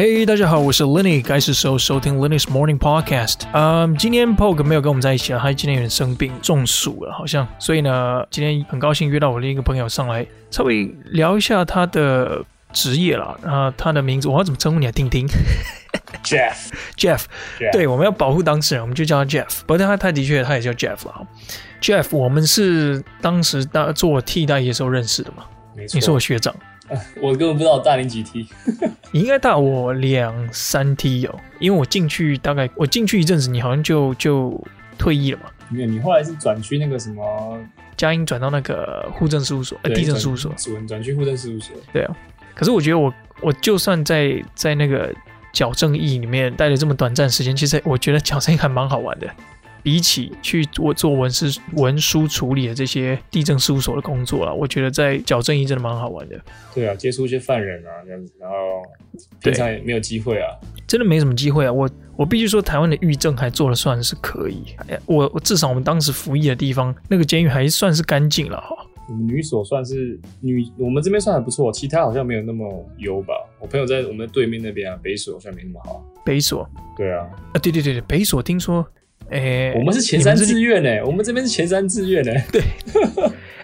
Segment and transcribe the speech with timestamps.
[0.00, 3.40] 嘿，大家好，我是 Lenny，该是时候收听 Lenny's Morning Podcast。
[3.52, 12.40] 嗯，今天 Poke 没有跟我们在一起啊，他今天有点生病，中暑了好像，所以呢，今天很高兴约到我另一个朋友上来，稍微聊一下他的
[12.72, 13.36] 职业啦。
[13.44, 15.26] 啊，他的名字我要怎么称呼你啊听听
[16.22, 17.24] ？Jeff，Jeff，
[17.72, 19.62] 对，我们要保护当事人，我们就叫他 Jeff。
[19.66, 21.26] 不过他他的确他也叫 Jeff 了。
[21.82, 25.42] Jeff，我们是当时当做替代役的时候认识的嘛？
[25.74, 26.54] 没错，你是我学长。
[27.20, 28.46] 我根本不知道我大你几梯，
[29.12, 34.62] 你应该大我两三梯哦，因为我进去大概我进去一阵子，你好像就就
[34.96, 35.50] 退役了嘛。
[35.68, 37.58] 没有，你后来是转去那个什么
[37.96, 41.76] 佳音，转到那个户政事务所，呃，地震事务所，转转去户政事务所。
[41.92, 42.16] 对啊，
[42.54, 45.14] 可是我觉得我我就算在在那个
[45.52, 49.28] 矫正役里面待了这么短暂时间，其实我觉得矫正役还蛮好玩的。
[49.88, 56.38] 比起去做做文事文书处理的这些地政事务所的工作啊，我觉得在矫正役真的蛮好玩的。
[56.74, 58.56] 对啊，接触一些犯人啊这样子，然后
[59.40, 60.52] 平常也没有机会啊，
[60.86, 61.72] 真的没什么机会啊。
[61.72, 61.88] 我
[62.18, 64.76] 我必须说，台湾的狱政还做的算是可以。
[65.06, 68.76] 我我至少我们当时服役的地方，那个监狱还算是干净了哈。
[69.08, 73.32] 我们女所算是女，我们这边算还不错，其他好像没有那么优吧。
[73.58, 76.04] 我朋友在我们的对面那边啊，北所好像没那么好。
[76.22, 76.68] 北所？
[76.94, 77.26] 对啊。
[77.54, 78.86] 啊，对对对对，北所听说。
[79.30, 82.32] 哎、欸，我们是前三志愿呢，我们这边是前三志愿呢。
[82.50, 82.62] 对，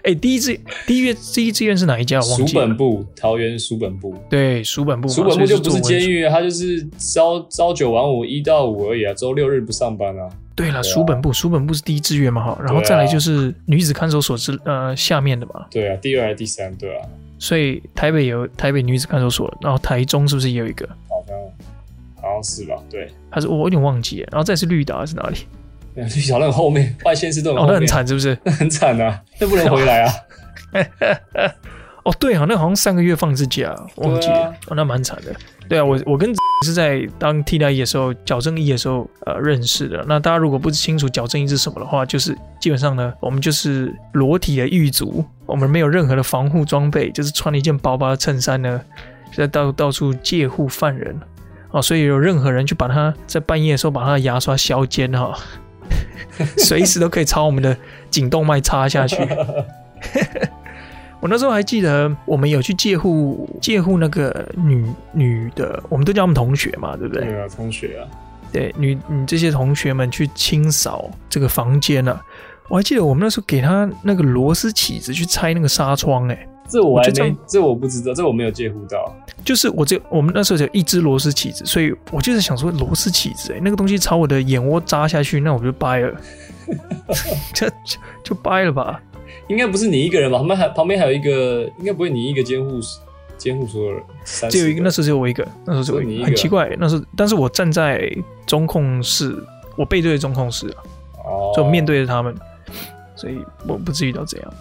[0.03, 2.21] 哎、欸，第一志第一愿第一志愿是哪一家？
[2.21, 4.15] 署本部，桃园署本部。
[4.29, 10.29] 对，署本部，署本部就不是监狱，它就是朝朝九晚五，一到五而已啊，周六日不上班啊。
[10.55, 15.65] 对了，署本部，书本部是第一志愿嘛，哈，然后再来就是女子看守所之呃下面的嘛。
[15.71, 16.73] 对啊，第二还是第三？
[16.75, 17.01] 对啊。
[17.37, 20.87] 所以台北有台北女子看守所，然后台中是不是也有一个？
[22.35, 25.37] 好像是吧，对，还是我有点忘记了，然后再是绿岛还是哪里？
[25.95, 28.37] 绿岛那个后面，外县市都很后面，哦，那很惨是不是？
[28.51, 30.13] 很惨啊，那不能回来啊。
[32.03, 35.33] 哦，对啊，那好像三个月放一次假，忘记了，啊、哦，那蛮惨的。
[35.67, 36.31] 对啊，我我跟
[36.63, 40.05] 是在当替代役的时候，矫正役的时候呃认识的。
[40.07, 48.79] 那大家如果不清楚矫正役是什么的话，就是基本上呢，我们就是裸体的狱卒，我们没有任何的防护装备，就是穿了一件薄薄的衬衫呢，
[49.35, 51.19] 在到到处借护犯人。
[51.75, 55.37] 哦，所以有任何人去把他在半夜的时候把他的牙刷削尖哈，
[56.57, 57.75] 随时都可以朝我们的
[58.09, 59.17] 颈动脉插下去。
[61.19, 67.25] 我那时候还记得，我们有去借护借护那个女女的，我们都叫他们同学嘛，对不对？
[67.25, 68.07] 对啊，同学啊。
[68.53, 72.21] 对，女你这些同学们去清扫这个房间啊。
[72.69, 76.47] 我还记得我们那时候给他那个螺丝起子去拆那个纱窗，哎。
[76.67, 79.15] 这我还没，这我不知道，这我没有借护照。
[79.43, 86.11] 就是我这我们那时候只有一只螺丝起子，所以我就是想说螺丝起子，哎，那个东西朝我的眼窝扎下去，那我就掰了，
[87.53, 87.73] 就就
[88.23, 88.99] 就掰了吧。
[89.47, 90.39] 应该不是你一个人吧？
[90.39, 92.79] 旁边还旁边还有一个，应该不会你一个监护
[93.37, 94.01] 监护所有人，
[94.49, 98.11] 只有一个，那时候只有我一个，那时候只有你一个，很奇怪，那时候但是我站在
[98.47, 99.37] 中控室，
[99.75, 100.75] 我背对着中控室
[101.55, 102.35] 就面对着他们，
[103.25, 104.53] 所以我不至于到这样。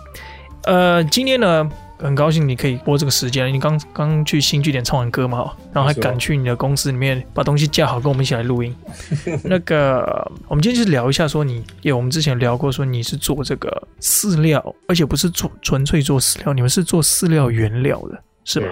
[0.65, 1.71] 呃，今天呢？
[1.97, 8.75] 很高兴你可以播这个时间，你刚刚去新据点唱完歌嘛，然后还赶去你的公司里面把东西架好，跟我们一起来录音。
[9.45, 18.67] 那个，我们今天就是聊一下，说你，因为我们之前聊过，说你是做这个饲料，而且不是做纯粹做饲料，你们是做饲料原料的，是吧？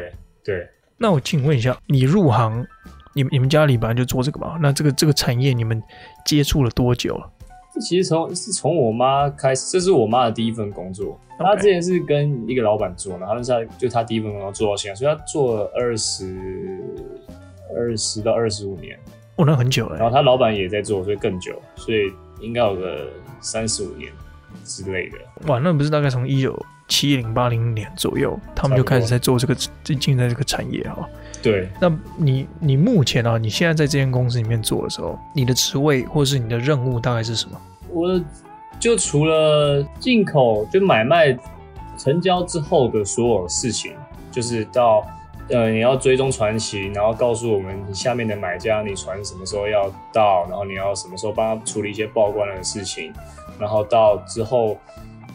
[0.44, 0.56] 对。
[0.56, 0.69] 对。
[0.98, 2.66] 那我请问一下，你入行，
[3.14, 4.59] 你你们家里本来就做这个嘛？
[4.60, 5.80] 那这个这个产业你们
[6.26, 7.30] 接触了多久了？
[7.81, 11.19] 其实从是从我妈开始，这是我妈的第一份工作。
[11.38, 16.78] 她之前是跟一个老板做，然后那时候就她第一份工作做到现在，所以她做了二十
[17.77, 18.97] 二十到二十五年。
[19.37, 19.97] 哦，那很久了。
[19.97, 23.09] 然后她老板也在做，所以更久，所以应该有个
[23.41, 24.12] 三十五年
[24.65, 25.19] 之类的。
[25.49, 26.56] 哇，那不是大概从一九
[26.87, 31.09] 七零八零年左右，他们就开始在做这个最近的这个产业哈。
[31.42, 37.60] 对，那你你目前啊，你现在在这间公司里面做的时候，你的职位或是你的任务大概是什么？
[37.91, 38.08] 我
[38.78, 41.36] 就除了进口，就买卖、
[41.98, 43.92] 成交之后的所有事情，
[44.30, 45.04] 就是到
[45.48, 53.12] 呃你要追踪传奇，然后告诉我们你下面的买家，你船什么时候要到，然后你要什么时候帮他处理一些报关的事情，
[53.59, 54.78] 然后到之后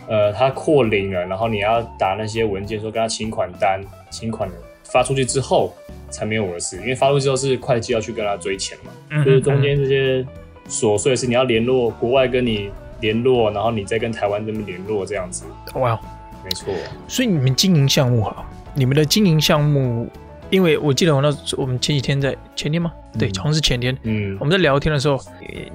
[0.08, 4.50] 呃他扩领了，然后你要打那些文件，说跟他请款单，请款
[4.92, 5.74] 发出去之后。
[6.10, 10.26] 才没有我的事，因为发出去之后是会计要去跟他追钱嘛，嗯、就是中间这些
[10.70, 15.44] 琐碎的事，你要联络国外跟你联络，然后你再跟台湾这边联络这样子。
[15.76, 16.00] 哇，
[16.46, 16.74] 没错。
[17.10, 20.10] 所以你们经营项目哈，你们的经营项目，
[20.50, 22.90] 因为我记得我那我们前几天在前天吗？
[23.14, 23.96] 嗯、对，好像是前天。
[24.04, 25.20] 嗯，我们在聊天的时候，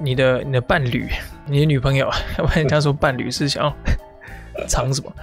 [0.01, 1.07] 你的你的伴侣，
[1.45, 2.09] 你的女朋友，
[2.67, 3.75] 他说伴侣是想要。
[4.67, 5.13] 藏什么？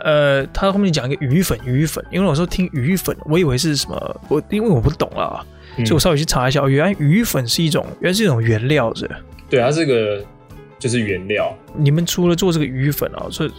[0.00, 5.44] 呃，他后面讲一个鱼粉，鱼粉，因为我说听鱼粉，我以为是什么，我因为我不懂啊，
[5.78, 9.10] 所以我稍微去查一下，哦，原来鱼粉是一种，原来是一种原料是。
[9.50, 10.24] 对，它这个
[10.78, 11.52] 就是原料。
[11.74, 13.52] 你们除了做这个鱼粉啊，所以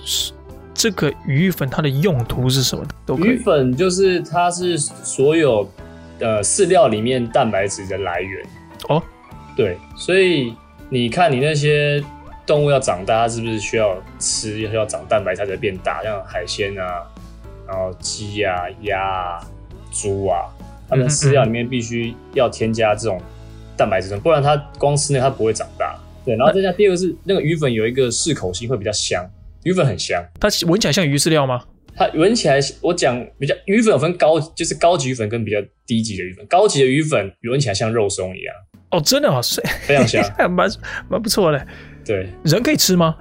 [0.73, 2.85] 这个鱼粉它的用途是什么？
[3.05, 3.31] 都可以。
[3.31, 5.69] 鱼粉就是它是所有
[6.19, 8.45] 呃饲料里面蛋白质的来源。
[8.87, 9.03] 哦，
[9.57, 10.53] 对，所以
[10.89, 12.01] 你看你那些
[12.49, 16.01] 动物要长大，它是不是需要吃，要长蛋白才能变大？
[16.01, 17.05] 像海鲜啊，
[17.67, 19.39] 然后鸡啊、鸭啊、
[19.91, 20.49] 猪啊，
[20.89, 23.21] 它们饲料里面必须要添加这种。
[23.77, 25.97] 蛋白质，不然它光吃那它不会长大。
[26.25, 29.25] 对，然后再加第二个是那个鱼粉有一个适口性会比较香，
[29.63, 30.21] 鱼粉很香。
[30.37, 31.63] 它闻起来像鱼饲料吗？
[31.95, 36.45] 它闻起来，我讲比较鱼粉有分高，就是高级鱼粉跟比较低级的鱼粉。
[36.47, 38.53] 高级的鱼粉闻起来像肉松一样。
[38.91, 39.39] 哦，真的啊，
[39.83, 40.69] 非常香， 蛮
[41.07, 41.67] 蛮不错的。
[42.09, 43.15] 对，人可以吃吗？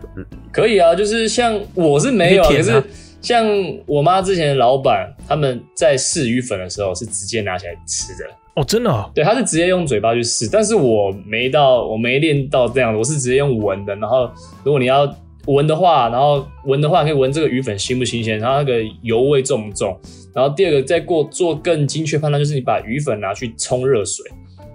[0.51, 2.83] 可以啊，就是像我是没有，可是
[3.21, 3.47] 像
[3.85, 8.25] 我妈之前的老板他们在试鱼粉的时候是直接拿起来吃的。
[8.55, 9.11] 哦，真的啊？
[9.15, 13.95] 对，他是直接用嘴巴去试，但是我没到，我没练到这样，我是直接用闻的。
[13.97, 14.31] 然后，
[14.65, 15.15] 如果你要
[15.45, 19.95] 闻的话，然后闻的话，可以闻这个鱼粉新不新鲜，然后那个油味重不重。
[20.35, 24.25] 然后第二个，再过做更精确判断，就是你把鱼粉拿去冲热水，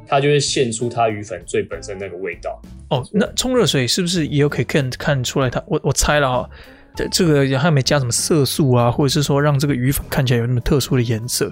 [0.07, 2.61] 它就会现出它鱼粉最本身那个味道。
[2.89, 5.63] 哦，那冲热水是不是也有可以看看出来它？
[5.67, 6.49] 我我猜了哈，
[6.95, 11.51] 这这个还有没加什么色素啊，或者是说让这个鱼粉看起来有那么特殊的颜色，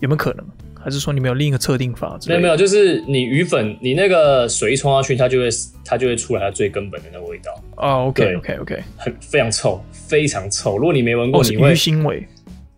[0.00, 0.46] 有没有可能？
[0.80, 2.16] 还是说你们有另一个测定法？
[2.28, 5.48] 没有没有，就是你鱼粉，你那个水一冲下去，它就会
[5.84, 7.52] 它就会出来它最根本的那个味道。
[7.76, 10.78] 哦，OK OK OK，很非常臭，非常臭。
[10.78, 12.26] 如果你没闻过，你会鱼腥味。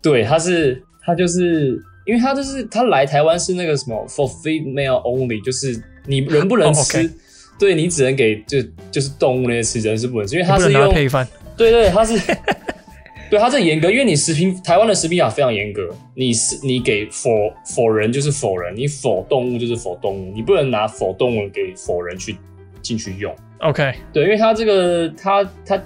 [0.01, 1.79] 对，它是它就是
[2.11, 7.09] 因为他就是他来台湾是那个什么 for female only，就是你人不能吃，
[7.57, 8.61] 对你只能给就
[8.91, 11.25] 就是动物那些吃，人是不能吃，因为他是用配饭。
[11.55, 12.19] 对对，他是。
[13.31, 17.29] 对，他这严格，因为你食品台湾的食品法非常严格，你是你给否
[17.63, 22.35] 否人就是否人，你否动物就是否动物，你不能拿否动物给否人去
[22.81, 23.33] 进去用。
[23.59, 25.81] OK，对，因为它这个它它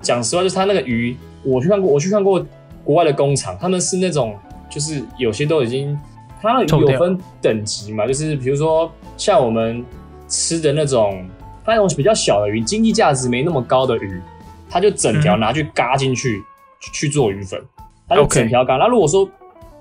[0.00, 2.46] 讲实话，就是它那个鱼，我去看过，我去看过
[2.84, 4.38] 国外的工厂，他们是那种
[4.70, 5.98] 就是有些都已经，
[6.40, 9.84] 它鱼有分等级嘛，就是比如说像我们
[10.28, 11.28] 吃的那种，
[11.64, 14.22] 它那种比较小的鱼，经济价值没那么高的鱼，
[14.70, 16.38] 它就整条拿去嘎进去。
[16.38, 16.44] 嗯
[16.94, 17.62] 去做鱼粉，
[18.08, 18.76] 它就整条嘎。
[18.76, 19.28] 那如果说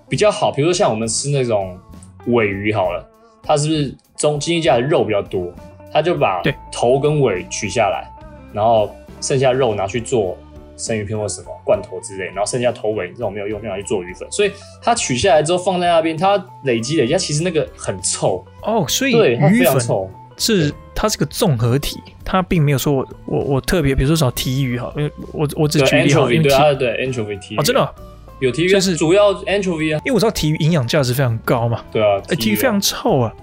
[0.09, 1.79] 比较好，比如说像我们吃那种
[2.27, 3.09] 尾鱼好了，
[3.41, 5.49] 它是不是中经济价值肉比较多？
[5.93, 8.11] 它就把头跟尾取下来，
[8.51, 10.37] 然后剩下肉拿去做
[10.79, 14.27] 生鱼片或什么罐头之类，然后剩下头尾这种没有用，就拿去做鱼粉。
[14.31, 18.85] 所以它取下来之后放在那边，它累积累积，其实那个很臭哦。
[18.87, 22.01] 所以对，鱼粉臭是它是个综合体。
[22.31, 27.95] 它并没有说我我我特别，比如说找提鱼哈，因为我我只举例好，因为对对 anchovy 提鱼哦，真的
[28.39, 33.33] 有提鱼，就是主要 anchovy 啊，因为我知道提鱼营养价值非常高嘛，对啊，哎，提鱼非常臭啊，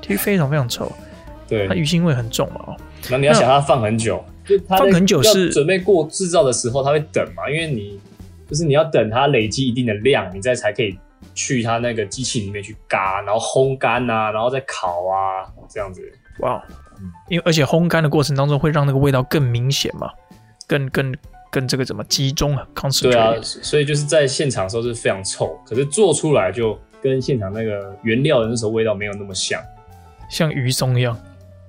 [0.00, 0.90] 提鱼非常非常臭，
[1.48, 2.76] 对，它鱼腥味很重嘛哦，
[3.08, 8.00] 那你要想它放很久，就放很久是准备过制造的时候，它会等嘛，因为你
[8.48, 10.98] 就是你要等它累积一定的量，你再才可以
[11.34, 16.02] 去它那个机器里面去嘎，然后烘干啊，然后再烤啊，这样子，
[16.40, 16.62] 哇。
[17.28, 20.08] 因为而且烘干的过程当中会让那个味道更明显嘛，
[20.68, 21.12] 更更
[21.50, 22.64] 更这个怎么集中啊？
[23.02, 29.60] 对啊，所以就是在现场的时候是非常臭，可是做出来就跟现场那个原料的那时候味道没有那么像，
[30.30, 31.18] 像鱼松一样。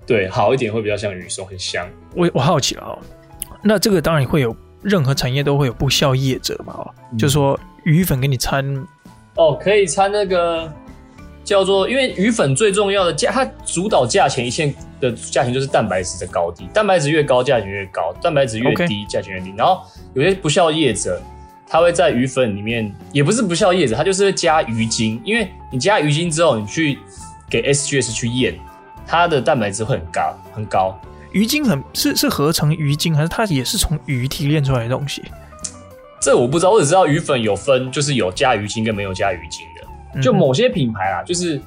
[0.05, 1.87] 对，好一点会比较像鱼松，很香。
[2.15, 2.99] 我我好奇了哦，
[3.61, 8.63] 那这个当然会有任何产业都会有不肖业者嘛哦，嗯、就是说鱼粉给你掺
[9.35, 10.71] 哦，可以掺那个。
[11.45, 19.53] 叫做，因为鱼粉最重要的价，它主导价钱一线的价钱就是蛋白质的高低，蛋白质越高，价钱越高；蛋白质越低，价.钱越低。
[19.57, 19.81] 然后
[20.13, 21.21] 有些不肖业者，
[21.67, 26.97] 他会在鱼粉里面，也不是不肖业者，他就是会加鱼精，因为你加鱼精之后，你去
[27.49, 28.57] 给 SGS 去验，
[29.05, 30.99] 它的蛋白质会很高很高。
[31.31, 35.23] 鱼精很是是合成鱼精，还是它也是从鱼提炼出来的东西？
[36.21, 40.21] 这我不知道，我只知道鱼粉有分，就是有加鱼精跟没有加鱼精的。
[40.21, 41.59] 就某些品牌啊，就是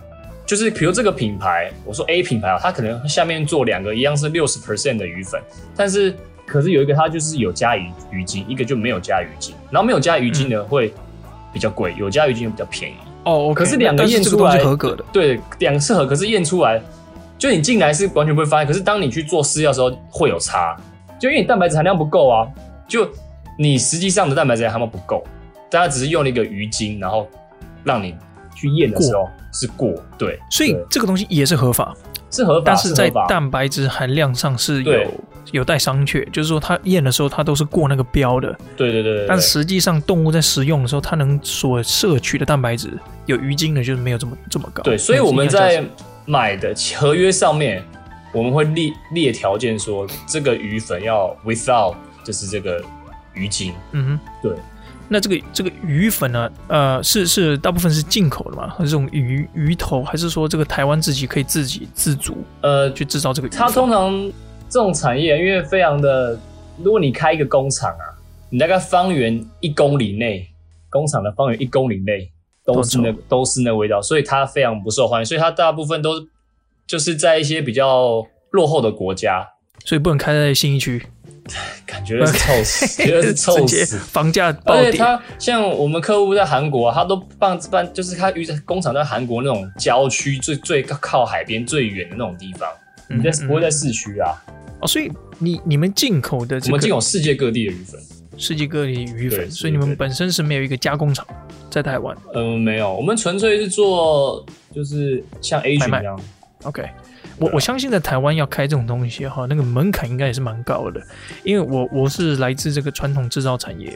[0.46, 5.42] 就是，比如这个品牌，我说 A 品牌啊，它可能下面做两个一样是六十 percent 的鱼粉，
[5.74, 6.14] 但是
[6.46, 10.94] 可是有一个它就是有加鱼鱼精，一个就没有加鱼精，然后没有加鱼精的会
[11.52, 12.94] 比较贵，有加鱼精就比较便宜。
[13.24, 16.80] 哦，可是两个验出来是合格的，对，两个是合，可是验出来
[17.38, 20.76] 就你进来是完全不会发现，可是当你去做饲料的时候会有差，
[21.18, 22.46] 就因为你蛋白质含量不够啊，
[22.88, 23.08] 就
[23.58, 25.24] 你实际上的蛋白质含量不够，
[25.70, 27.26] 大家只是用了一个鱼精，然后
[27.84, 28.14] 让你。
[28.58, 31.94] 去验的时候是过，对，所以这个东西也是合法，
[32.30, 34.98] 是合法，但是在蛋白质含量上是有
[35.52, 38.48] 有待商榷，就是说它验的时候它都是过那个标的。
[38.74, 39.26] 对对对，对，对。
[39.28, 44.82] 但实际上动物在食用的时候，它能所摄取的蛋白质有鱼精的，就是没有这么这么高。
[44.82, 45.84] 对，所以我们在
[46.26, 47.83] 买的合约上面，
[48.33, 52.85] 我们会列列条件说，这个鱼粉要 without 就是这个
[53.33, 53.73] 鱼精。
[53.92, 54.52] 嗯哼，对。
[55.09, 56.50] 那这个这个鱼粉呢？
[56.66, 58.75] 呃，是是大部分是进口的嘛？
[58.80, 60.02] 这种鱼鱼头？
[60.02, 62.38] 还是说这个台湾自己可以自给自足？
[62.61, 63.61] 呃，去制造这个鱼粉？
[63.61, 64.12] 它通常
[64.68, 66.37] 这种产业，因为非常的，
[66.83, 68.04] 如果你开一个工厂啊，
[68.50, 70.45] 你大概方圆一公里内，
[70.90, 72.28] 工厂的方圆一公里内
[72.66, 75.25] 都是那都是那味道，所以它非常不受欢迎。
[75.25, 76.26] 所以它大部分都
[76.87, 79.49] 就是在一些比较落后的国家，
[79.85, 81.02] 所以不能开在新一区。
[81.87, 84.90] 感觉是臭死， 觉得是臭死，房价暴跌。
[84.90, 92.68] 他像我们客户在韩国啊，他都办办，就是他鱼工厂在韩国那种郊区，最最靠海边最远的那种地方，
[93.08, 94.35] 你在不会在市区啊。
[94.80, 95.08] 哦，所以
[95.38, 98.00] 你你们进口的，我们进口世界各地的鱼粉，
[98.36, 101.26] 世界各地鱼粉，所以你们本身是没有一个加工厂
[101.70, 102.16] 在台湾。
[102.34, 106.20] 嗯，没有，我们纯粹是做就是像 Asian 一样。
[106.64, 106.88] OK。
[107.38, 110.98] 我我相信在台湾要开这种东西哈，那个门槛应该也是蛮高的，
[111.44, 113.94] 因为我我是来自这个传统制造产业，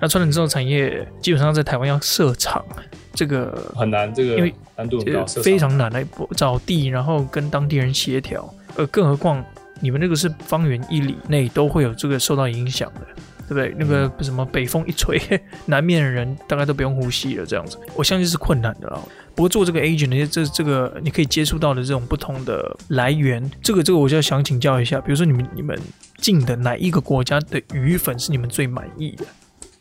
[0.00, 2.64] 那传统制造产业基本上在台湾要设厂，
[3.12, 6.06] 这个很难，这个因为难度很高，非常难来
[6.36, 9.44] 找地，然后跟当地人协调，呃，更何况
[9.80, 13.00] 你们那个是方圆一里内都会有这个受到影响的。
[13.48, 13.74] 对不对？
[13.78, 15.18] 那个什么北风一吹，
[15.66, 19.02] 南面的人大概都不用呼吸了，这样子，我相信是困难的了。
[19.34, 25.78] 不过做这个 agent 的这这个你可以接触到的这种不同的来源，这个这个我就要想请教一下，比如说你们你们
[26.18, 29.24] 进的哪一个国家的鱼粉是你们最满意的？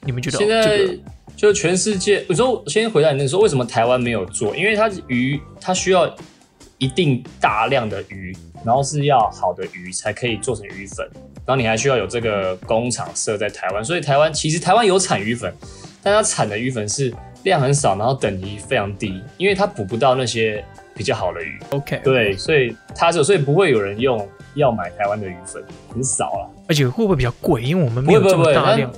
[0.01, 0.99] 你们觉得、这个、现在
[1.35, 4.55] 就全世界，有时候先回答你那个说为什么台湾没有做？
[4.55, 6.15] 因为它鱼它需要
[6.77, 11.09] 一定大量的鱼，然后是要好的鱼才可以做成鱼粉。
[11.47, 15.51] 然后你还需要有这个工厂设在台湾，所以台湾其实台湾有产鱼粉，
[16.03, 17.13] 但它产的鱼粉是
[17.43, 20.61] 量很少，然后等级非常低，因为它捕不到那些
[20.93, 21.57] 比较好的鱼。
[21.69, 25.63] OK，对，所以它就所以不会有人用要买台湾的鱼粉，
[25.93, 26.49] 很少了。
[26.67, 27.63] 而且会不会比较贵？
[27.63, 28.91] 因为我们没有这么大量，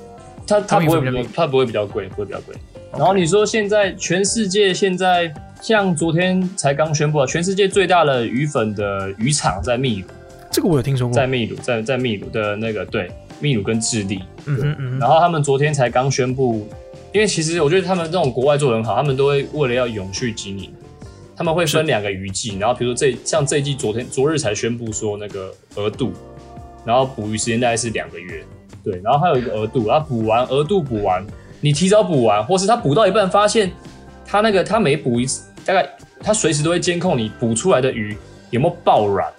[0.47, 2.55] 它它不会比较它不会比较贵，不会比较贵。
[2.93, 10.07] 然后你说现在全世界现在像昨天才刚宣布啊，全世界最大的鱼粉的渔场在秘鲁。
[10.51, 16.67] 这个我有听说过，在秘鲁，在在秘鲁的那个对，秘鲁跟智利，嗯嗯嗯，然后他们昨天才刚宣布，
[17.13, 20.73] 因为其实我觉得他们这种国外做的很好，他们都会为了要永续经营，
[21.37, 26.11] 他们会分两个渔季，然后比如说这像这一季昨天昨日才宣布说那个额度，
[26.83, 28.43] 然后捕鱼时间大概是两个月，
[28.83, 31.25] 对，然后还有一个额度，然后补完额度补完，
[31.61, 33.71] 你提早补完，或是他补到一半发现
[34.25, 35.87] 他那个他每补一次，大概
[36.21, 38.17] 他随时都会监控你补出来的鱼
[38.49, 39.31] 有没有爆卵。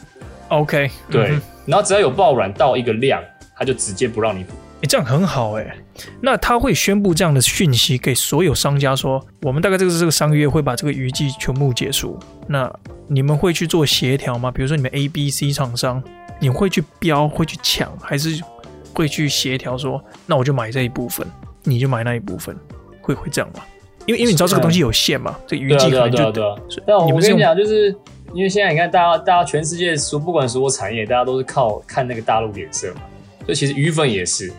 [0.50, 3.22] OK，对、嗯，然后只要有爆卵到一个量，
[3.56, 4.52] 他就直接不让你补。
[4.82, 5.76] 哎，这样很好哎。
[6.20, 12.18] 那他会宣布这样的讯息给所有商家说，我们大概这个这个商月会把这个渔季全部结束。
[12.48, 12.72] 那
[13.06, 14.50] 你们会去做协调吗？
[14.50, 16.02] 比如说你们 A、B、C 厂商，
[16.40, 18.42] 你会去标，会去抢，还是
[18.92, 21.26] 会去协调说，那我就买这一部分，
[21.62, 22.56] 你就买那一部分，
[23.02, 23.62] 会会这样吗？
[24.06, 26.16] 因为因为你知道这个东西有限嘛，这渔季可能就。
[26.16, 26.82] 对啊对啊对啊。
[26.86, 27.94] 但我跟你讲，就是。
[28.32, 33.00] 因为现在你看，大家大家全世界说，不管所有产业，大家都是靠看那个大陆脸色嘛。
[33.44, 34.52] 所以其实鱼粉也是，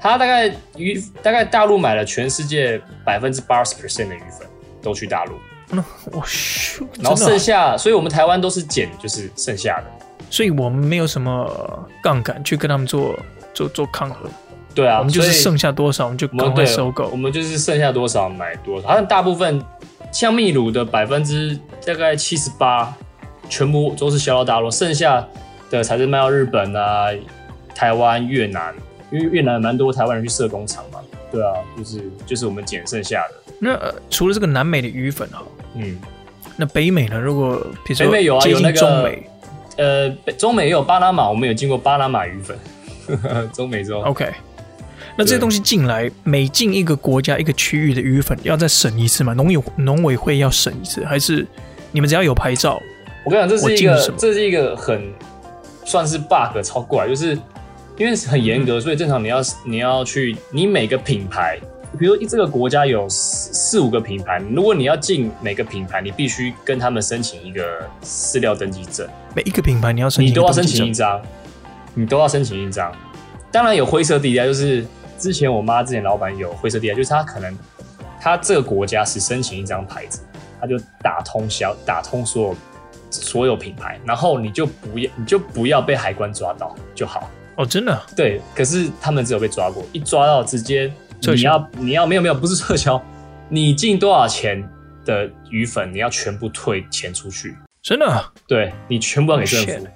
[0.00, 4.46] 它大概鱼大概大陆买了全世界百分之八十 percent 的鱼粉
[4.80, 5.32] 都去大陆。
[5.68, 10.06] 那我去，然后剩下，所以我们台湾都是捡，就是剩下的。
[10.30, 13.18] 所以我们没有什么杠杆去跟他们做
[13.52, 14.30] 做做抗衡。
[14.72, 17.08] 对啊，我们就是剩下多少我们就赶快收购。
[17.08, 18.86] 我们就是剩下多少买多少。
[18.86, 19.60] 好像大部分
[20.12, 22.94] 像秘鲁的百分之大概七十八。
[23.48, 25.26] 全部都是销到大陆，剩下
[25.70, 27.08] 的才是卖到日本啊、
[27.74, 28.74] 台湾、越南，
[29.10, 31.00] 因为越南蛮多台湾人去设工厂嘛。
[31.30, 33.52] 对啊，就是就是我们捡剩下的。
[33.58, 35.42] 那、呃、除了这个南美的鱼粉哈，
[35.74, 35.98] 嗯，
[36.56, 37.18] 那北美呢？
[37.18, 39.28] 如果比如说北美有啊，有那个中美，
[39.76, 42.56] 呃，中美也有巴拿马，我们有进过巴拿马鱼粉，
[43.52, 44.00] 中美洲。
[44.02, 44.32] OK，
[45.16, 49.34] 那这些东西进来，每进一个国家一个区域的鱼粉要再审一次吗？
[49.34, 51.44] 农友农委会要审一次，还是
[51.90, 52.80] 你们只要有牌照？
[53.26, 55.12] 我跟你讲，这是一个，这是一个很
[55.84, 57.36] 算是 bug 超过来，就是
[57.96, 61.58] 因为很严格，所以正常你要你要去，你每个品牌，
[61.98, 67.64] 比如这个国家有四四五个品牌，如果你要进每个品牌，你必须跟他们申请一个
[68.00, 69.04] 饲料登记证。
[69.34, 71.20] 每一个品牌你要申请，你都要申请一张，
[71.94, 72.92] 你都要申请一张。
[73.50, 74.86] 当然有灰色地带，就是
[75.18, 77.58] 之前我妈之前老板有灰色地带，就是他可能
[78.20, 80.20] 他这个国家是申请一张牌子，
[80.60, 82.56] 他就打通销，打通所有。
[83.10, 87.30] 所有品牌，然后你就不要，你就不要被海关抓到就好。
[87.56, 88.02] 哦，真的？
[88.14, 93.02] 对，可是他们只有被抓过，一抓到直接你要你要没有没有不是撤销，
[93.48, 94.62] 你进多少钱
[95.06, 98.24] 的鱼粉，你要全部退钱出去，真的？
[98.46, 99.72] 对，你全部要给政府。
[99.72, 99.86] Oh,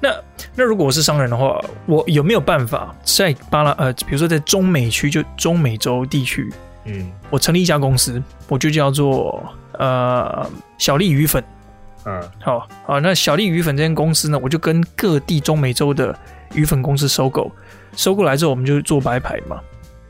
[0.00, 0.16] 那
[0.56, 6.52] 那如果我是商人的话，我有没有办法在巴拉呃，比如说在中美区就中美洲地区，
[6.86, 9.40] 嗯，我成立一家公司，我就叫做
[9.78, 10.44] 呃
[10.76, 11.44] 小丽鱼粉。
[12.06, 16.16] 嗯，好好，那小丽鱼粉这间公司呢，我就跟各地中美洲的
[16.54, 17.50] 鱼粉公司收购，
[17.94, 19.60] 收购来之后，我们就做白牌嘛，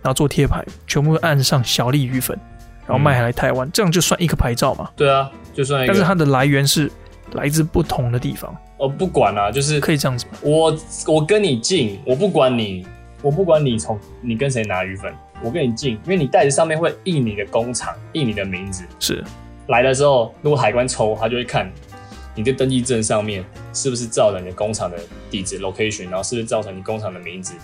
[0.03, 2.39] 然后做贴牌，全部按上小丽鱼粉，
[2.87, 4.89] 然后卖来台湾，嗯，这样就算一个牌照嘛。
[4.95, 5.93] 对啊，就算一个。
[5.93, 6.91] 但是它的来源是
[7.33, 8.55] 来自不同的地方。
[8.79, 10.25] 哦，不管啊，就是可以这样子。
[10.43, 12.87] 我我跟你进，我不管你，
[13.21, 19.25] 我不管你从你跟谁拿鱼粉，我跟你进，因为你袋子上面会印你的工厂，印你的名字，是。
[19.71, 21.71] 来的时候，如果海关抽，他就会看
[22.35, 24.99] 你的登记证上面是不是照着你的工厂的
[25.31, 27.55] 地址 location，然后是不是照成你工厂的名字，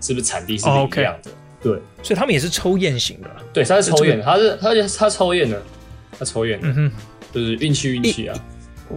[0.00, 1.30] 是不是产地是不是一样的。
[1.30, 1.38] Oh.
[1.60, 1.72] 对，
[2.04, 3.28] 所以他们也是抽验型的。
[3.52, 5.60] 对，他是抽验，他是他是他抽验的，
[6.16, 6.60] 他抽验。
[6.62, 6.92] 嗯哼，
[7.32, 8.38] 就是运气运气啊。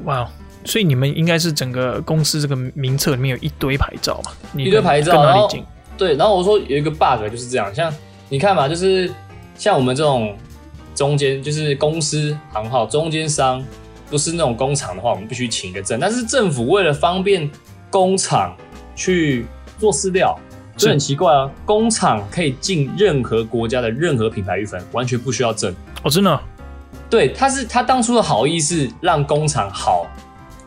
[0.06, 0.30] 哇
[0.63, 4.32] 所以你们应该是整个公司这个名册里面有一堆牌照嘛？
[4.56, 5.50] 一堆牌照，然后
[5.98, 7.91] 对，然后我说有一个 bug 就是这样，像
[8.30, 9.12] 你看嘛，就是
[9.56, 10.38] 像我们这种。
[10.93, 13.63] 中间就是公司行号，中间商
[14.10, 16.00] 不是那种工厂的话，我们必须请一个证。
[16.00, 17.50] 但是政府为了方便
[17.89, 18.55] 工厂
[18.95, 19.45] 去
[19.79, 20.38] 做饲料，
[20.75, 21.50] 这很奇怪啊。
[21.65, 25.74] 工厂可以进任何国家的任何品牌鱼粉，完全不需要证。
[26.03, 26.39] 哦，真的？
[27.10, 30.05] 对，他是他当初的好意是让工厂好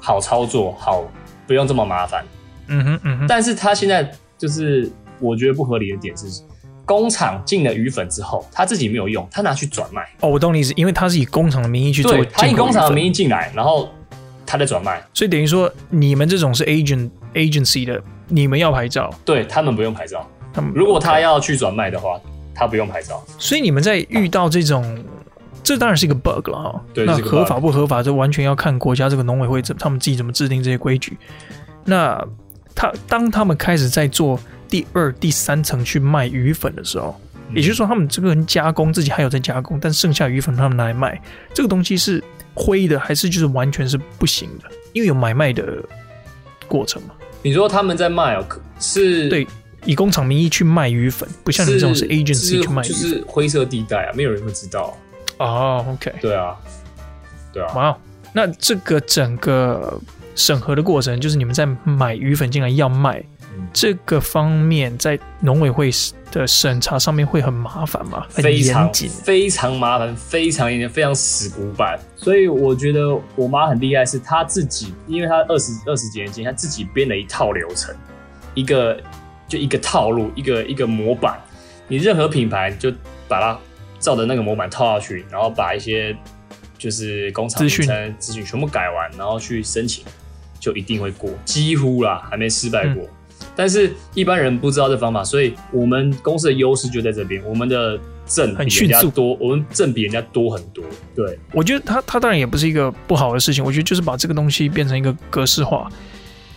[0.01, 1.05] 好操作，好
[1.47, 2.25] 不用这么麻烦。
[2.69, 3.27] 嗯哼嗯哼。
[3.27, 4.91] 但是他现在就是
[5.21, 6.27] 我觉得不合理的点是。
[6.85, 10.03] 工厂进了鱼粉之后，他自己没有用，他拿去转卖。
[10.21, 13.89] 哦，我懂你意思，因为他是以工厂的名义去做，对，他以工厂的名义进来，然后
[14.45, 20.29] 他在转卖，所以等于说你们这种是 agent agency 的，你们要牌照，对他们不用牌照。
[20.53, 22.21] 他们如果他要去转卖的话，
[22.55, 23.21] 他不用牌照。
[23.39, 24.99] 所以你们在遇到这种，啊、
[25.65, 26.81] 这当然是一个 bug 了哈。
[26.93, 31.19] 对，那合法不合法，就完全要看国家这个农委会怎他们自己怎么制定这些规矩。
[31.85, 32.25] 那
[32.75, 37.19] 他当他们开始在做第二、第三层去卖鱼粉的时候。
[37.55, 41.21] 也就是说，他们这个人加工自己还有在加工，但剩下鱼粉他们拿来卖，
[41.53, 44.69] 这个东西是灰的，还是就是完全是不行的？
[44.93, 45.79] 因为有买卖的
[46.67, 47.11] 过程嘛。
[47.43, 48.45] 你说他们在卖哦，
[48.81, 49.47] 是对
[49.85, 54.97] 以工厂名义去卖鱼粉，不像你这种是 agency 去卖鱼粉，就是灰色地带啊，没有人会知道。
[55.39, 56.57] 哦，OK，对啊，
[57.53, 57.73] 对啊。
[57.75, 57.99] 哇，
[58.33, 60.01] 那这个整个
[60.35, 63.23] 审核的过程，就是你们在买鱼粉进来要卖。
[63.73, 65.89] 这个方面在农委会
[66.33, 68.27] 的审查上面会很麻烦吗？
[68.29, 71.99] 非常紧，非常麻烦，非常严谨，非常死古板。
[72.17, 77.95] 所以我觉得我妈很厉害，是她自己，因为她二十二十几年前，她自己编了一套流程，
[78.55, 79.01] 一个
[79.47, 81.41] 就一个套路，一个一个模板。
[81.87, 82.93] 你任何品牌就
[83.29, 83.59] 把它
[84.01, 86.17] 照着那个模板套下去，然后把一些
[86.77, 90.05] 就是工厂资讯资讯全部改完，然后去申请，
[90.65, 93.03] 就一定会过，几乎啦，还没失败过。
[93.03, 93.09] 嗯
[93.57, 100.83] 但是一般人不知道这方法，所以我们公司的优势就在这边，我们的证很迅速多，我们证比人家多很多。
[101.15, 105.89] 对，我觉得他他当然也不是一个不好的事情，我觉得就是把这个东西变成一个格式化，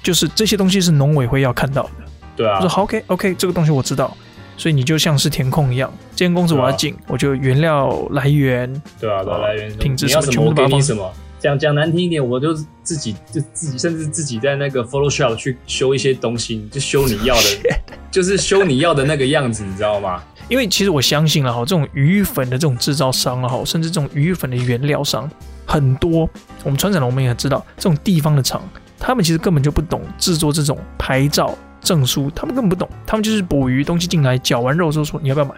[0.01, 1.91] 就是这些东西是农委会要看到的。
[2.35, 4.15] 对啊，我说好，OK OK，这个东西我知道，
[4.55, 11.11] 所以你就像是填空一样，这间公司我要进，啊、我就原料来源，对啊，来源品质什么，全部给你什么。
[11.39, 20.23] 讲讲难听一点，我就自己就自己，甚至自己在那个 Photoshop 去修一些东西，就修你要的，就是修你要的那个样子，你知道吗？
[20.49, 25.29] 因为其实我相信了哈，这种鱼粉的这种制造商啊，哈，甚至这种鱼粉的原料商
[25.65, 26.27] 很多，
[26.63, 28.61] 我们传产的我们也知道，这种地方的厂，
[28.97, 35.53] 他们其实根本就不懂制作这种牌照证书，他们根本不懂，他们就是捕鱼东西进来，绞完肉之后说你要不要买，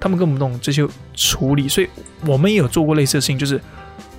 [0.00, 1.88] 他们根本不懂这些处理，所以
[2.26, 3.60] 我们也有做过类似的事情，就是。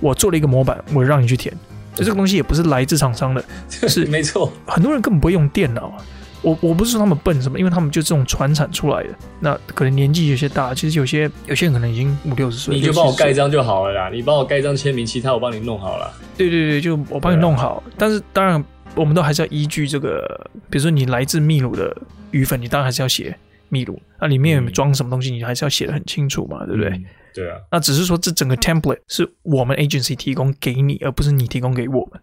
[0.00, 1.54] 我做了一个模板，我让你去填。
[1.94, 3.44] 就这个东西也不是来自厂商的，
[3.88, 4.52] 是没错。
[4.66, 5.92] 很多人根本不会用电脑。
[6.40, 9.08] 我我不是说他们笨什么，因为他们就这种传产出来的。
[9.40, 12.72] 那可能年纪有些大，其实有些有些人可能已经五六十岁。
[12.76, 16.08] 你就帮我盖章就好了啦，你帮我盖章签名，其他我帮你弄好了。
[16.36, 17.74] 对对对，就我帮你弄好。
[17.78, 21.92] 啊、但是当然，我们都还是要依据这个，比如说你来自秘鲁的
[22.30, 23.36] 鱼粉，你当然还是要写
[23.68, 24.00] 秘鲁。
[24.20, 26.90] 那里面装什么东西，你还是要写的很清楚嘛，对不对？
[26.90, 27.04] 嗯
[27.38, 32.20] 对啊，那只是说这整个 template 是我们 agency 提供给你，而不是你提供给我们。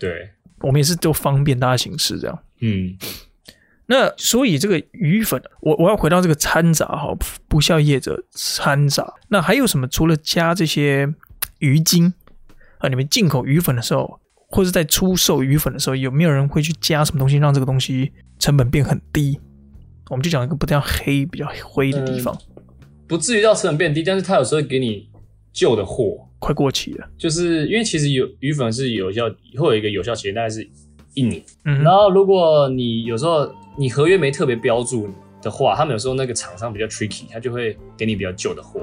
[0.00, 2.36] 对，我们也是都方便大家行事这样。
[2.60, 2.98] 嗯，
[3.86, 9.14] 那所以这个鱼粉，我我要回到这个掺杂哈，不孝业者掺杂。
[9.28, 9.86] 那还有什么？
[9.86, 11.08] 除了加这些
[11.60, 12.12] 鱼精
[12.78, 19.38] 啊，你们进口鱼粉的时候或者在出售鱼粉的时候，有没有人会去加什么东西，让这个东西成本变很低？
[20.10, 22.55] 我们就讲一个不太黑、比较灰的地方，嗯、
[23.06, 25.08] 不至于到成本变低，但是它有时候给你
[25.52, 30.68] 旧的货快过期了，就是因为其实有鱼粉是有效，会有一个有效期大概是
[31.14, 31.42] 一年。
[31.64, 35.08] 嗯，然后如果你有时候你合约没特别标注
[35.40, 38.80] 的话，他们有时候那个厂商比较 tricky，他就会给你比较旧的货。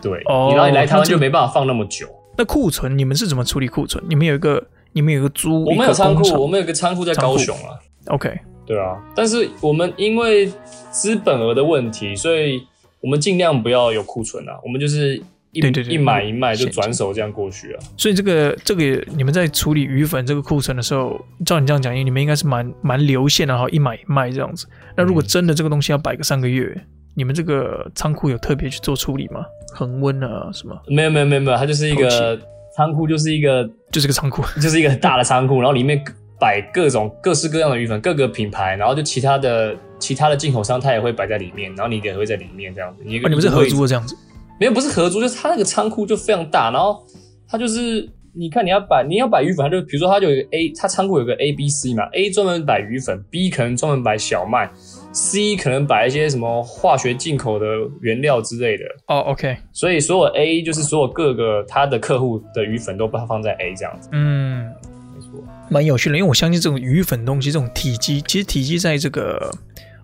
[0.00, 2.06] 对，哦、然后你来台湾就没办法放那么久。
[2.38, 4.02] 那库存你们是怎么处理库存？
[4.08, 4.62] 你们有一个，
[4.92, 7.80] 你们有一个租，我们有仓库，我们有个仓库在高雄啊。
[8.08, 10.52] OK，对啊，但是我们因为
[10.90, 12.62] 资本额的问题，所以
[13.06, 14.52] 我们尽量不要有库存啊。
[14.64, 15.16] 我们就是
[15.52, 17.78] 一对对对一买一卖就转手这样过去啊。
[17.96, 18.82] 所以这个这个
[19.16, 24.66] 你们在处理鱼粉这个库存的时候，照你这样讲，因为你们应该是蛮蛮流线的，然后一买一卖这样子。
[24.96, 26.72] 那如果真的这个东西要摆个三个月？
[26.76, 26.86] 嗯
[27.18, 29.40] 你们这个仓库有特别去做处理吗？
[29.72, 30.78] 恒温啊什么？
[30.86, 32.38] 没有没有没有没有，它就是一个
[32.76, 35.98] 仓库，就是一个就是个仓库， 就是一个很大的仓库，然后里面
[36.38, 43.02] 摆各种各式各样的鱼粉，各个品牌，然后就其他的其他的进口商他也会摆在里面，然后你也会在里面这样子。
[43.04, 44.16] 你、啊、你们是合租的这样子？
[44.58, 47.04] 没有，不是合租，就是它那个仓库就非常大，然后
[47.48, 54.70] 它就是你看你要摆你要摆鱼粉，它就比如说它就有一个 A，它仓库有个 A B C 嘛，A 专门摆鱼粉，B 可能专门摆小麦。
[55.12, 57.66] C 可能摆一些什么化学进口的
[58.02, 64.10] 原料之类的哦、oh,，OK，所以所有 A 就是所有各个他的客户的鱼粉都把它放在 A 这样子。
[64.12, 64.66] 嗯，
[65.14, 69.50] 没错，蛮有趣的，因为我相信这种鱼粉东西，这种体积，其实体积在这个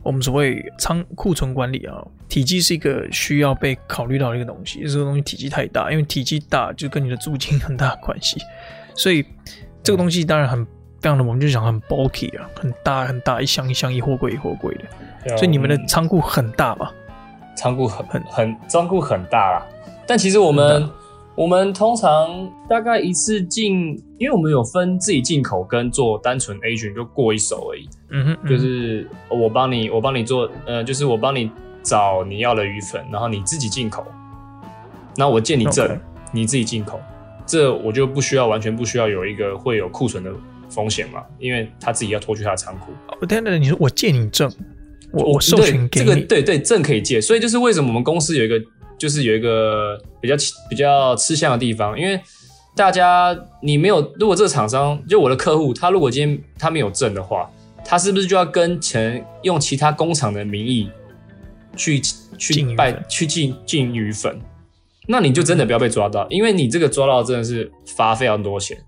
[0.03, 4.83] 我们所谓仓库存管理啊，体积是一个需要被考虑到的一个东西。
[4.87, 8.41] 这个东西体积太大，因为体积大就跟你的租金很大关系，
[8.95, 9.25] 所以
[9.83, 10.67] 这个东西当然很。
[11.01, 14.85] 这样的我们就讲很 bulky 啊，很大很大，一箱一箱，一货柜一货柜的。
[15.25, 16.95] 嗯、所以你们的仓库很大吧？
[17.57, 19.67] 仓库很很很仓库很大啦。
[20.07, 20.89] 但其实我们
[21.35, 27.89] 我们通常大概一次进，因为我们有分自己进口跟做单纯 agent 就过一手而已。
[28.11, 31.51] 嗯哼，嗯哼，就是我帮你我帮你做，呃，就是我帮你
[31.83, 34.05] 找你要的鱼粉，然后你自己进口，
[35.17, 35.99] 那我借你证.
[36.33, 37.01] 你自己进口，
[37.47, 40.33] 这我就不需要完全不需要有一个会有库存的。
[40.75, 42.93] 风险嘛，因为他自己要拖去他的仓库。
[43.21, 44.51] 我等等，你说我借你证，
[45.13, 48.59] 我我授权给你，这个对对证可以借，所以就是为什么我们公司有一个
[49.03, 50.37] 就是有一个比较
[50.71, 52.21] 比较吃香的地方，因为
[52.77, 57.51] 大家你没有，如果这个厂商就我的客户，他如果今天他没有证的话，
[57.85, 60.89] 他是不是就要跟前用其他工厂的名义
[61.75, 62.01] 去
[62.39, 64.41] 去拜去进进鱼粉？
[65.09, 68.79] 那你就真的不要被抓到，因为你这个抓到真的是罚非常多钱。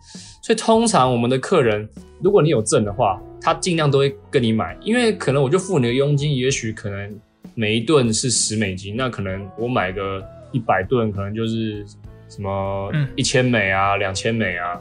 [0.45, 1.89] 所以通常我们的客人，
[2.23, 7.19] 如果你有证的话，他尽量都会跟你买，因为可能我就付你的佣金，也许可能
[7.55, 11.85] 每一吨是十美金，那可能我买个一百吨，可能就是
[12.29, 14.81] 什么一千美啊，两千美啊，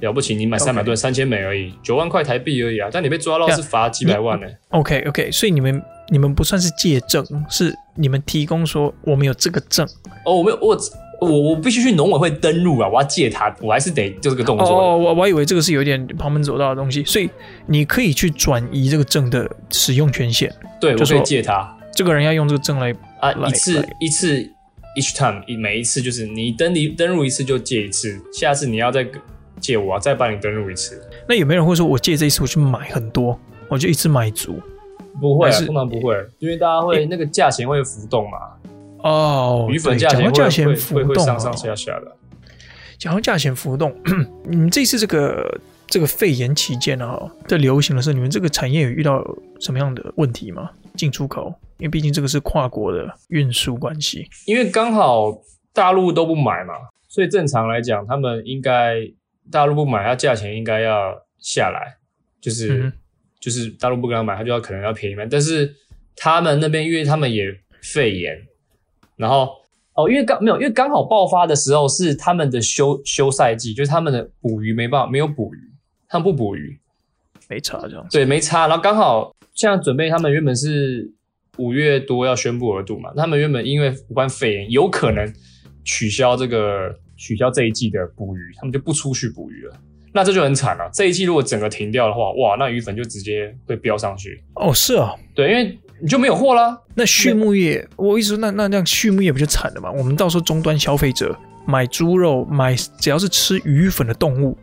[0.00, 4.56] 了不起你买三百吨三千美而已，九万块台币而已啊，但你被抓到是罚几百万呢、欸。
[4.70, 9.86] OK OK，所以你们你们不算是借证，是你们提供说我们有这个证
[10.24, 10.78] 哦，我没有我。
[11.22, 12.88] 我我必须去农委会登录啊！
[12.88, 14.68] 我要借他，我还是得就这个动作。
[14.68, 17.28] 哦，我我还以为这个是有点旁门左道的东西，所以
[17.66, 20.50] 你可以去转移这个证的使用权限。
[20.80, 21.76] 对，我可以借他。
[21.92, 24.36] 这个人要用这个证来啊，来一次一次
[24.96, 29.06] each time，每一次就是你登你登录一次就借一次，下次你要再
[29.60, 31.02] 借我，再帮你登录一次。
[31.28, 34.60] 那有没有人会说我借这一次我去买很多，我就一次买足？
[35.20, 38.38] 不会啊，通常不会，因为大家会那个价钱会浮动嘛。
[39.02, 42.16] 哦，鱼粉价钱会价钱浮动，会上上下下的。
[42.98, 43.94] 讲到价钱浮动，
[44.48, 49.22] 你们这次这个这个肺炎期间啊，在流行的时候，你们这个产业有遇到
[49.58, 50.70] 什么样的问题吗？
[50.96, 54.28] 进出口，因为毕竟这个是跨国的运输关系。
[54.46, 55.36] 因为刚好
[55.72, 56.74] 大陆都不买嘛，
[57.08, 58.96] 所以正常来讲，他们应该
[59.50, 61.96] 大陆不买，它价钱应该要下来，
[62.40, 62.92] 就是、嗯、
[63.40, 65.26] 就是大陆不跟他买，他就要可能要便宜卖。
[65.26, 65.74] 但是
[66.14, 67.46] 他们那边，因为他们也
[67.82, 68.36] 肺炎。
[69.16, 69.50] 然后
[69.94, 75.58] 哦，因为刚没有，因为刚好爆发的时候是他们的休休赛季，就是他们的捕鱼没办法，没有捕鱼，
[76.08, 76.80] 他们不捕鱼，
[77.48, 78.06] 没差这样。
[78.10, 78.66] 对，没差。
[78.66, 81.12] 然后刚好现在准备，他们原本是
[81.58, 85.32] 五月多要宣布额度嘛，他们原本因为武汉肺炎有可能
[85.84, 89.74] 取消这个取消这一季的捕鱼，他们就不出去捕鱼了。
[90.12, 90.90] 那这就很惨了。
[90.92, 94.42] 这一季如果整个停掉的话，哇，那鱼粉就直接会飙上去。
[94.54, 95.78] 哦，是啊，对，因为。
[96.02, 96.80] 你就没有货啦。
[96.94, 99.92] 那畜牧业，我意思说，那那那样畜牧业不就惨了吗？
[99.92, 104.56] 我们到时候终端消费者买猪肉，买只要是吃鱼粉的动物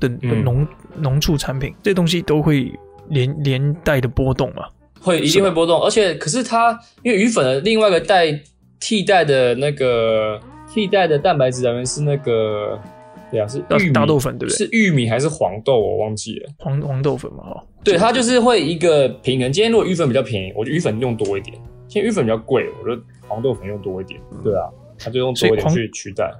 [0.00, 2.72] 的农农畜产品，这东西都会
[3.08, 4.64] 连连带的波动嘛？
[5.00, 5.80] 会，一定会波动。
[5.82, 8.26] 而且，可是它因为鱼粉的另外一个代
[8.78, 10.40] 替代的那个
[10.72, 12.78] 替代的蛋白质来源是那个
[13.30, 13.60] 对啊，是
[13.92, 14.56] 大豆粉对不对？
[14.56, 15.78] 是玉米还是黄豆？
[15.78, 16.50] 我忘记了。
[16.58, 17.64] 黄黄豆粉嘛，哈。
[17.82, 19.50] 对，它就是会一个平衡。
[19.52, 21.56] 今天如果鱼粉比较便宜，我觉得鱼粉用多一点；
[21.88, 24.20] 今天鱼粉比较贵，我觉得黄豆粉用多一点。
[24.44, 26.30] 对啊，它就用多一点去取代。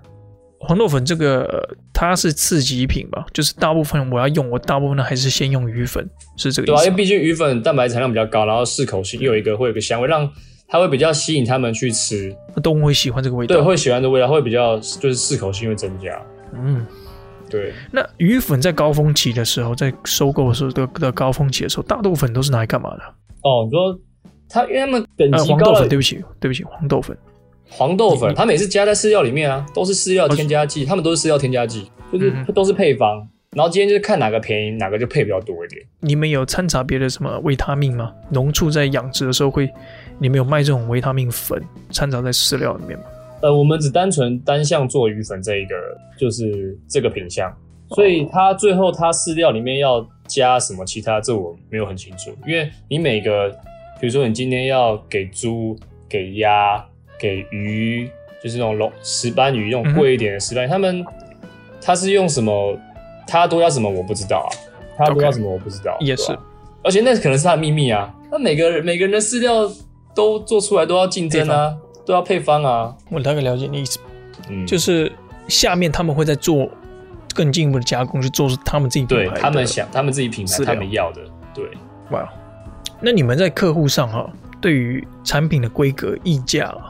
[0.61, 3.27] 黄豆粉这个它是次级品吧？
[3.33, 6.73] 就是大部分我要用，我大部分呢还是先用鱼粉，是这个意思。
[6.73, 10.31] 对啊，因为毕竟鱼粉蛋白质含量比较高，然后适口性又有一个会有一个香味，让
[10.68, 12.35] 它会比较吸引他们去吃。
[12.62, 16.20] 动物会喜欢这个味道，对，会喜欢这个味道，会比较就是适口性会增加。
[16.55, 16.87] 嗯。
[17.49, 23.03] 对，那鱼粉在高峰期的时候，在收购的时候的的高峰期的时候，大豆粉都是拿来干嘛的？
[23.42, 23.99] 哦，你说
[24.49, 27.18] 它，因为他们等级高、呃、黄豆粉，对不起，对不起，黄豆粉，
[27.70, 33.26] 黄豆粉，它每次加在饲料里面啊，都是饲料添加剂，他们都是饲料添加剂，就是、嗯、都是配方。
[33.56, 35.83] 然后今天就是看哪个便宜，哪个就配比较多一点。
[36.00, 38.12] 你们有掺杂别的什么维他命吗？
[38.30, 39.68] 农畜在养殖的时候会，
[40.20, 43.04] 你们有卖这种维他命粉掺杂在饲料里面吗？
[43.42, 45.74] 呃，我们只单纯单向做鱼粉这一个，
[46.16, 47.52] 就是这个品相。
[47.88, 52.30] 所以它最后它饲料里面要加什么其他，这我没有很清楚。
[52.46, 53.50] 因为你每个，
[54.00, 55.76] 比如说你今天要给猪、
[56.09, 56.76] 给鸭、
[57.20, 58.11] 给鱼，
[58.42, 61.04] 就是那种龙石斑鱼，那种贵一点的石斑鱼，他们
[61.80, 62.78] 他是用什么？
[63.26, 63.88] 他都要什么？
[63.88, 64.50] 我不知道啊。
[64.96, 65.48] 他都要什么？
[65.48, 65.96] 我不知道。
[66.00, 66.37] 也是，
[66.83, 68.12] 而且那可能是他的秘密啊。
[68.30, 69.70] 那每个人每个人的饲料
[70.14, 71.76] 都做出来都要竞争啊。
[72.06, 72.92] 都要配方啊！
[73.09, 73.98] 我大概了解你意思，
[74.48, 75.12] 嗯，就是
[75.46, 76.68] 下面他们会在做
[77.35, 81.20] 更进一步的加工，去做出他们自己，对他们想他们自己品牌，他们要的，
[81.54, 81.64] 对，
[82.11, 82.28] 哇，
[83.00, 84.28] 那你们在客户上哈，
[84.61, 86.89] 对于产品的规格、溢价啊，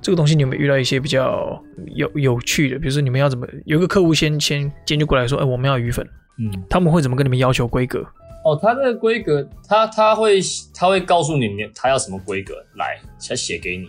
[0.00, 1.62] 这个东西你有没有遇到一些比较
[1.94, 2.78] 有有趣的？
[2.78, 6.06] 比如说你们要怎么有一个客户先先今天就过来说，哎，我们要鱼粉，
[6.38, 8.04] 嗯，他们会怎么跟你们要求规格？
[8.44, 10.40] 哦，他这个规格，他他会
[10.74, 13.88] 他会告诉你们他要什么规格，来，先写给你。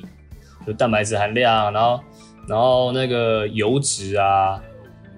[0.68, 2.00] 就蛋白质含量，然后，
[2.48, 4.62] 然后那个油脂啊，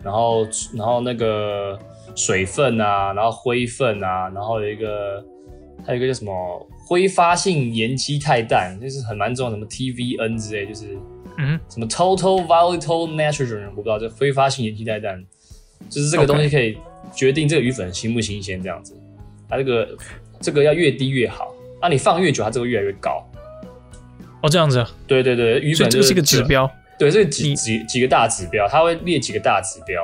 [0.04, 1.78] 然后，然后那个
[2.16, 5.22] 水分啊，然后灰分啊，然后有一个，
[5.84, 6.32] 还有一个叫什么
[6.92, 10.98] 挥发性盐基肽氮，就是很蛮重要，什么 TVN 之类，就是
[11.38, 15.24] 嗯，什么 Total Volatile Nitrogen，我不知道这挥发性盐基肽氮，
[15.90, 16.78] 就是这个东西可以
[17.16, 18.94] 决定这个鱼粉新不新鲜这样子。
[19.48, 19.98] 它这个
[20.42, 23.26] 这个要越低越好，那你放越久，它这个越来越高。
[24.42, 30.04] 哦，这样子，对对对，鱼粉这个是一个指标，对，这个几几几个大指标，它会列几个大指标。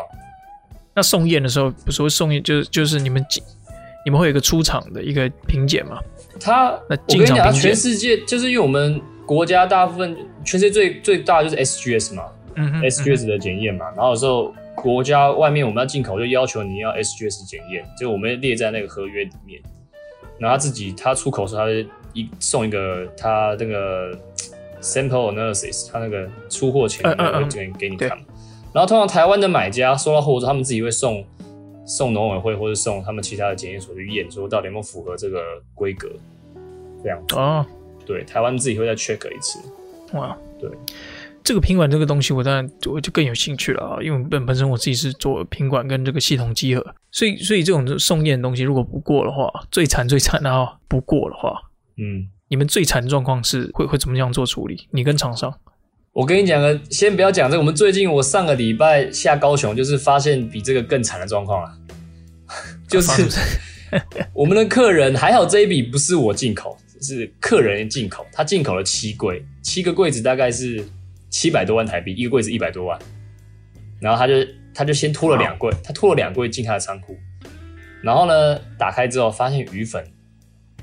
[0.96, 3.22] 那送验的时候，不是会送验，就是就是你们
[4.06, 6.00] 你们会有一个出厂的一个评检吗？
[6.40, 12.24] 它，那我跟你讲，全世界就是因为我们国家大部分，全世界最最大就是 SGS 嘛，
[12.56, 19.62] 嗯哼，SGS 的检验嘛，然后有时候国家外面我们要进口，就要求你要 SGS 检验，就我们列在那个合约里面，
[20.40, 21.88] 然后他自己他出口时候他是。
[22.14, 24.12] 一送一个他那个
[24.82, 31.24] sample analysis，他那个出货前会给给你看，嗯嗯嗯，然后通常台湾的买家收到货之后，他们自己会送
[31.88, 35.42] 送农委会或者送他们其他的检验所去验，说到底有没有符合这个
[35.74, 36.12] 规格，
[37.02, 37.66] 这样子哦。
[38.06, 39.60] 对，台湾自己会再 check 一次。
[40.14, 40.70] 哇，对，
[41.44, 51.62] 这个品管这个东西，我当然我就更有兴趣了啊，因为本本身我自己是做品管跟这个系统集合，所以所以这种送验的东西如果不过的话，最惨最惨的啊，不过的话。
[51.98, 54.88] 嗯，你们最惨的状况是会会怎么样做处理？
[54.92, 55.54] 你跟厂商，
[56.18, 57.60] 我跟你讲个，先不要讲这个。
[57.60, 61.78] 我们最近我上个礼拜下高雄，就是发现比这个更惨的状况了。
[62.90, 63.24] 就是
[64.34, 68.26] 我们的客人还好，这一笔不是我进口，是客人进口。
[68.32, 70.84] 他进口了七柜，七个柜子大概是
[71.30, 72.98] 七百多万台币，一个柜子一百多万。
[74.00, 74.34] 然后他就
[74.74, 77.16] 他就先拖了两柜，他拖了两柜进他的仓库。
[78.02, 80.04] 然后呢，打开之后发现鱼粉。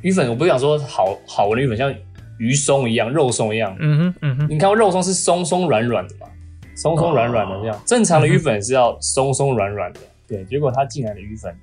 [0.01, 1.93] 鱼粉，我不是想说好好闻的鱼粉，像
[2.39, 3.77] 鱼松一样、肉松一样。
[3.79, 4.47] 嗯哼，嗯哼。
[4.51, 6.27] 你看过肉松是松松软软的嘛？
[6.77, 10.01] 松松软软的这样，正常的鱼粉是要松松软软的。
[10.27, 11.55] 对，结果它进来的鱼粉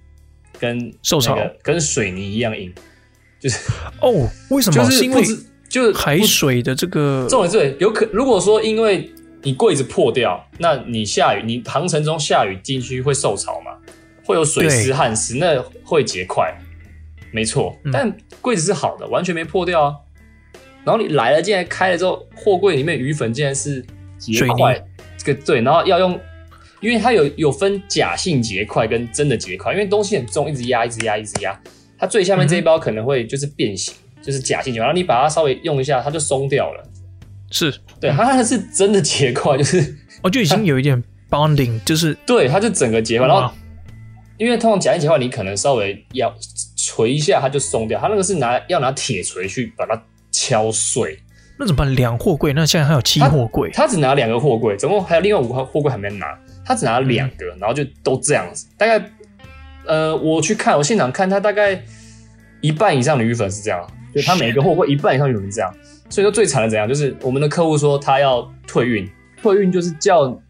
[0.60, 2.72] 跟受潮，跟水泥一样硬，
[3.40, 4.84] 就是哦，为什么？
[4.84, 5.22] 就是因为
[5.68, 13.72] 就是海水的这个重点是有可，如果说因为你柜子破掉，那你下雨，你航程中下雨进去会受潮嘛？
[14.24, 16.56] 会有水湿、汗湿，那会结块。
[17.34, 19.96] 没错，但柜子是好的，完全没破掉啊。
[20.84, 23.86] 然后你来了，竟然开了之后，货柜里面鱼粉竟然是
[24.18, 24.84] 结块，
[25.18, 26.20] 这个对，然后要用，
[26.80, 31.60] 因为它有有分假性结块跟真的结块，因为东西很重，一直压，一直压，一直压，
[31.98, 36.84] 它最下面这一包可能会就是变形，嗯、就是假性结块，然后你把它稍微用一下，它就松掉了。
[37.52, 43.54] 是，对，它是真的结块，就是 哦，就已经有一点 bonding，就是对，它就整个结块，然后
[44.38, 46.34] 因为通常假性结块，你可能稍微要。
[46.84, 49.96] 锤一下它就松掉，它那个是拿要拿铁锤去把它
[50.42, 51.20] 敲碎。
[51.60, 51.96] 那怎么办？
[51.96, 52.54] 两货柜？
[52.54, 53.70] 那现在还有七货柜？
[53.72, 56.26] 他只拿两个货柜，总共还有另外五个货柜还没拿。
[56.66, 58.66] 他他只拿了两个，然后就都这样子。
[58.78, 59.04] 大概
[59.86, 61.84] 呃，我去看，我现场看，他大概
[62.62, 65.70] 一半以上的鱼粉是这样，就他每一个货柜一半以上鱼粉是这样。
[66.10, 69.10] 所以说最惨的怎样，就是我们的客户说他要退运，
[69.42, 70.42] 退运就是叫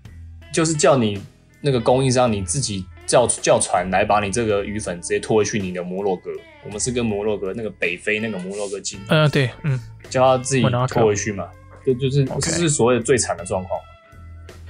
[0.53, 1.19] 就是叫你
[1.59, 6.31] 那个供应商你自己叫叫船来把你这个鱼粉直接拖回去你的摩洛哥。
[6.63, 11.47] 我们是跟摩洛哥那个北非那个摩洛哥进，嗯，对，嗯，叫他自己拖回去嘛，
[11.85, 13.79] 这就是这是所谓的最惨的状况，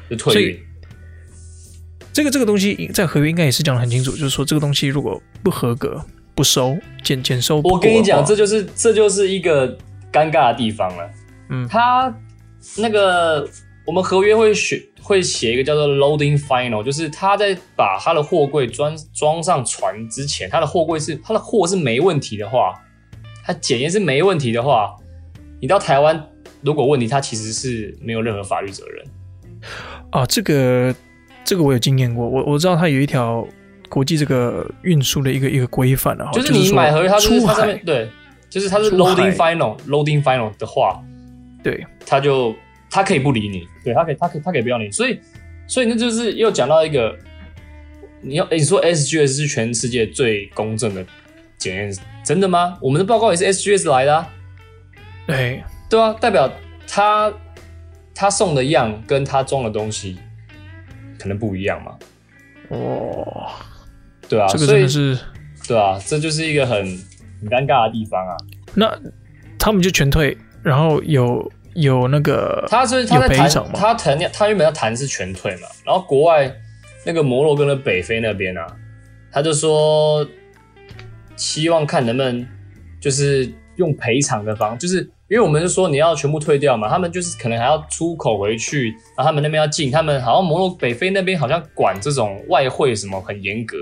[0.10, 0.60] 就退运。
[2.12, 9.78] 这个这个东西在合约应该也是讲的很清楚，就是说这个东西如果不合格不收减减收，我跟你讲，这就是这就是一个。
[10.14, 11.10] 尴尬的地方了，
[11.48, 12.14] 嗯，他
[12.76, 13.48] 那个
[13.92, 22.74] 我们合约会写会写一个叫做 loading final，就是他在把他的货柜装装上船之前，他的货柜是他的货是没问题的话，
[23.44, 24.96] 他检验是没问题的话，
[25.60, 26.26] 你到台湾
[26.62, 29.06] 如果问题，他其实是没有任何法律责任。
[30.12, 30.96] 啊，这个
[31.44, 33.46] 这个我有经验过，我我知道他有一条
[33.90, 38.10] 国际这个运输的一个一个规范啊，就是你买合约，它就是它上面对。
[38.50, 41.02] 就是他是 loading final，loading final 的话，
[41.64, 42.54] 对，他就
[42.92, 45.20] 他可以不理你，对他可以，他可以，他可以不要你，所以，
[45.66, 47.18] 所以那就是又讲到一个，
[48.22, 51.04] 你要，欸、你说 SGS 是全世界最公正的
[51.58, 52.78] 检验，真的吗？
[52.82, 54.30] 我们的报告也是 SGS 来的，啊，
[55.26, 56.52] 对，对啊，代表
[56.86, 57.34] 他
[58.14, 60.18] 他送的样跟他装的东西
[61.18, 61.98] 可能不一样嘛，
[62.70, 63.48] 哦，
[64.28, 65.18] 对啊，这个真的是，
[65.68, 67.00] 对啊，这就是一个很。
[67.42, 68.38] 很尴尬的地方啊，
[68.76, 68.96] 那
[69.58, 76.54] 他们就全退，然后有有那个他是他在谈，他谈他原本要谈是全退嘛，然后国外
[77.06, 78.68] 那个摩洛哥的北非那边啊，
[79.32, 80.26] 他就说
[81.36, 82.46] 希望看能不能
[83.00, 93.78] 就是用赔偿的方，就是因为我们就说你要全部退掉嘛，他们就是可能还要出口回去，然后他们那边要进，他们好像摩洛北非那边好像管这种外汇什么很严格。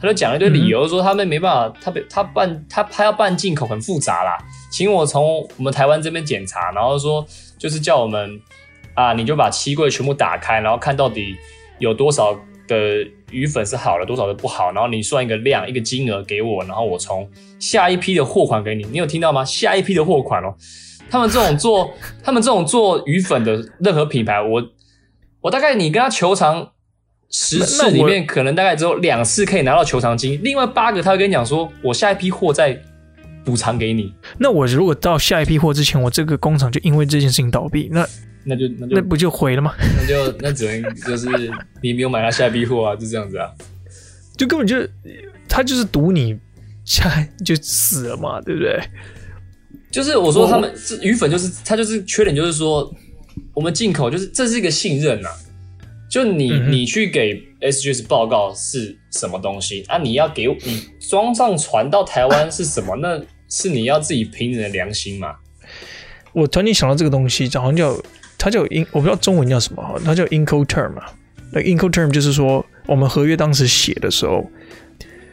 [0.00, 4.36] 他就讲了一堆理由，说他们没办法，他他办他他要办进口很复杂啦，
[4.72, 7.24] 请我从我们台湾这边检查，然后说
[7.58, 8.40] 就是叫我们
[8.94, 11.36] 啊，你就把漆柜全部打开，然后看到底
[11.78, 12.34] 有多少
[12.66, 17.30] 的鱼粉是好了，多少的不好，然后你算一个量一个金额给我，然后我从
[17.60, 19.44] 下一批的货款给你，你有听到吗？
[19.44, 20.54] 下一批的货款哦，
[21.10, 21.92] 他们这种做
[22.24, 24.62] 他们这种做鱼粉的任何品牌，我
[25.42, 26.70] 我大概你跟他求偿。
[27.34, 32.78] 十次里面可能大概只有两次可以拿到求偿金，另外八个他会跟你讲说，我下一批货再
[33.44, 34.14] 补偿给你。
[34.38, 38.06] 那我如果到下一批货之前，我这个工厂就因为这件事情倒闭，那
[38.44, 39.74] 那就那就那不就毁了吗？
[39.96, 41.28] 那就那只能就是
[41.82, 43.50] 你没有买到下一批货啊，就这样子啊，
[44.36, 44.76] 就根本就
[45.48, 46.38] 他就是赌你
[46.84, 47.08] 下
[47.44, 48.80] 就死了嘛，对不对？
[49.90, 52.90] 就是我说他们这鱼粉就是他就是缺点，就是说
[53.54, 55.34] 我们进口就是这是一个信任呐、啊。
[56.12, 59.96] 就你，你去给 SGS 报告是什么东西啊？
[59.96, 62.94] 你要给你装上船到台湾是什么？
[62.96, 65.36] 那是你要自己凭你的良心嘛。
[66.34, 67.98] 我突然想到这个东西，好像叫
[68.36, 71.02] 它叫 in，我不知道中文叫什么哈，它叫 Incoterm 嘛。
[71.50, 74.46] 那 Incoterm 就是说，我们合约当时写的时候，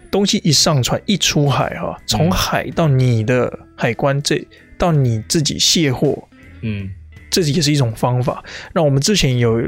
[0.10, 6.26] 东西一上船一出海哈，从海到你的海关这到你自己卸货，
[6.62, 6.90] 嗯，
[7.30, 8.44] 这也是一种方法。
[8.74, 9.62] 那我们之前有。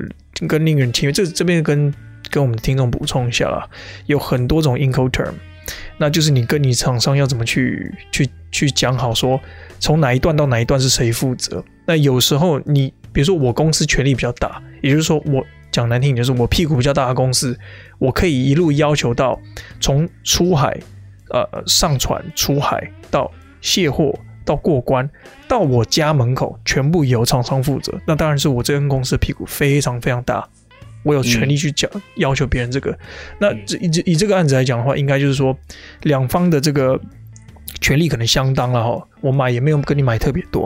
[0.48, 1.94] 跟另一个人签约，这这边跟
[2.32, 3.70] 跟我们的听众补充一下啦，
[4.08, 5.34] 有很多种 Incoterm，
[6.00, 9.40] 那就是你跟你厂商要怎么去去去讲好说，
[9.80, 11.64] 从哪一段到哪一段是谁负责。
[11.86, 17.56] 那有时候你比如说我公司权力比较大，也就是说我讲难听点就是我屁股比较大的公司，
[18.00, 19.40] 我可以一路要求到
[19.80, 20.76] 从出海
[21.30, 24.18] 呃上船出海到卸货。
[24.44, 25.08] 到过关，
[25.48, 27.94] 到我家门口，全部由厂商负责。
[28.08, 30.48] 那当然是我这间公司的屁股非常非常大，
[31.04, 32.98] 我有权利去讲、嗯、要求别人这个。
[33.40, 35.56] 那这以以这个案子来讲的话，应该就是说
[36.04, 37.00] 两方的这个
[37.80, 39.08] 权利可能相当了哈。
[39.22, 40.66] 我买也没有跟你买特别多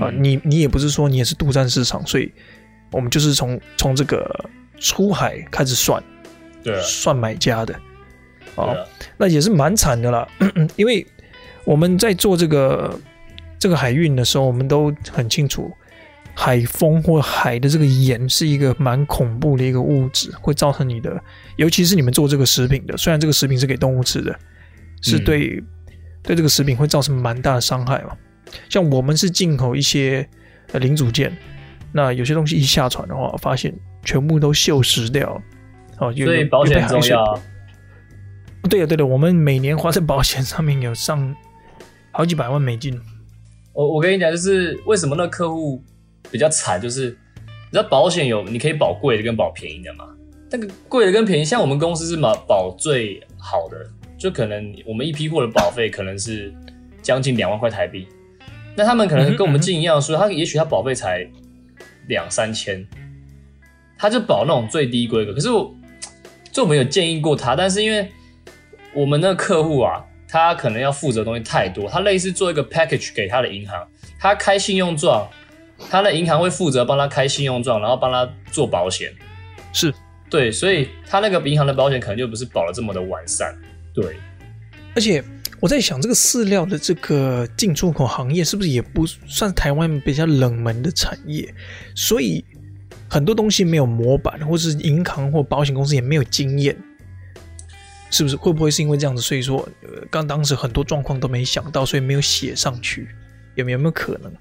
[0.00, 2.32] 啊，你你也不是说你也是独占市场，所以
[2.92, 6.02] 我们就是从从这个出海开始算，
[6.62, 7.74] 对、啊，算买家的
[8.54, 8.76] 啊，
[9.16, 10.28] 那也是蛮惨的啦，
[10.76, 11.04] 因为。
[11.68, 12.98] 我们在做这个
[13.58, 15.70] 这个海运的时候，我们都很清楚，
[16.34, 21.22] 海风或海的这个盐是一个蛮恐怖的一个物质，会造成你的，
[21.56, 24.34] 尤其是你们做这个食品的，虽然这个食品是给动物吃的，
[25.02, 25.66] 是对、嗯、
[26.22, 28.16] 对这个食品会造成蛮大的伤害嘛。
[28.70, 30.26] 像我们是进口一些
[30.72, 31.36] 呃零组件，
[31.92, 35.38] 那有些东西一下船的话，发现全部都锈蚀掉，
[35.98, 37.38] 哦，所以保险重要。
[38.70, 41.36] 对的对的，我们每年花在保险上面有上。
[42.18, 43.00] 好几百万美金，
[43.72, 45.80] 我我跟你讲，就是为什么那客户
[46.32, 50.04] 比较惨，就是你知道保险有你可以保贵的跟保便宜的嘛。
[50.50, 53.88] 那个贵的跟便宜，像我们公司是保保最好的，
[54.18, 56.52] 就可能我们一批货的保费可能是
[57.02, 58.08] 将近两万块台币。
[58.74, 61.24] 那他们可能跟我们进一样说，他也许他保费才
[62.08, 62.84] 两三千，
[63.96, 65.32] 他就保那种最低规格。
[65.32, 65.72] 可是我，
[66.50, 68.10] 就我们有建议过他，但是因为
[68.92, 73.88] 我们那个客户啊，他可能要负责的东西太多，他类似做一个 package 给他的银行，
[74.20, 75.28] 他开信用状，
[75.90, 79.10] 他的银行会负责帮他开信用状，然后帮他做保险，
[79.72, 79.92] 是
[80.28, 83.56] 对，所以他那个银行的保险可能就不是保的这么的完善，
[83.94, 84.16] 对，
[84.94, 85.24] 而且。
[85.60, 91.52] 我在想，这个饲料的这个进出口行业是不是也不算台湾比较冷门的产业？
[91.96, 92.44] 所以
[93.10, 96.76] 很多东西没有模板，或是银行或保险公司也没有经验，
[98.10, 98.36] 是不是？
[98.36, 99.22] 会不会是因为这样子？
[99.22, 103.08] 所以说，呃，刚当时很多状况都没想到，所以没有写上去，
[103.54, 104.32] 有没有没有可能？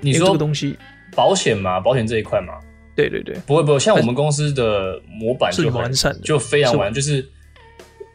[0.00, 0.76] 你说这个东西
[1.14, 1.80] 保险嘛？
[1.80, 2.54] 保险这一块嘛？
[2.94, 7.28] 对对对，不会不会，像我们公司的模板就完善，就非常完，就是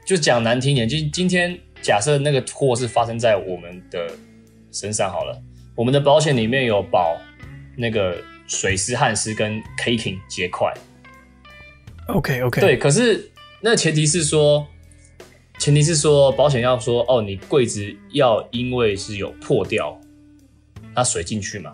[0.06, 1.60] 就讲难听点，就今天。
[1.84, 4.08] 假设那个货是发生在我们的
[4.72, 5.42] 身上好了，
[5.74, 7.18] 我们的保险里面有保
[7.76, 8.16] 那个
[8.46, 10.72] 水湿、焊湿跟 caking 结块。
[12.06, 12.62] OK OK。
[12.62, 14.68] 对，可是那前提是说，
[15.62, 19.96] 前提是说保险要说哦，你柜子要因为是有破掉，
[20.96, 21.72] 它水进去嘛，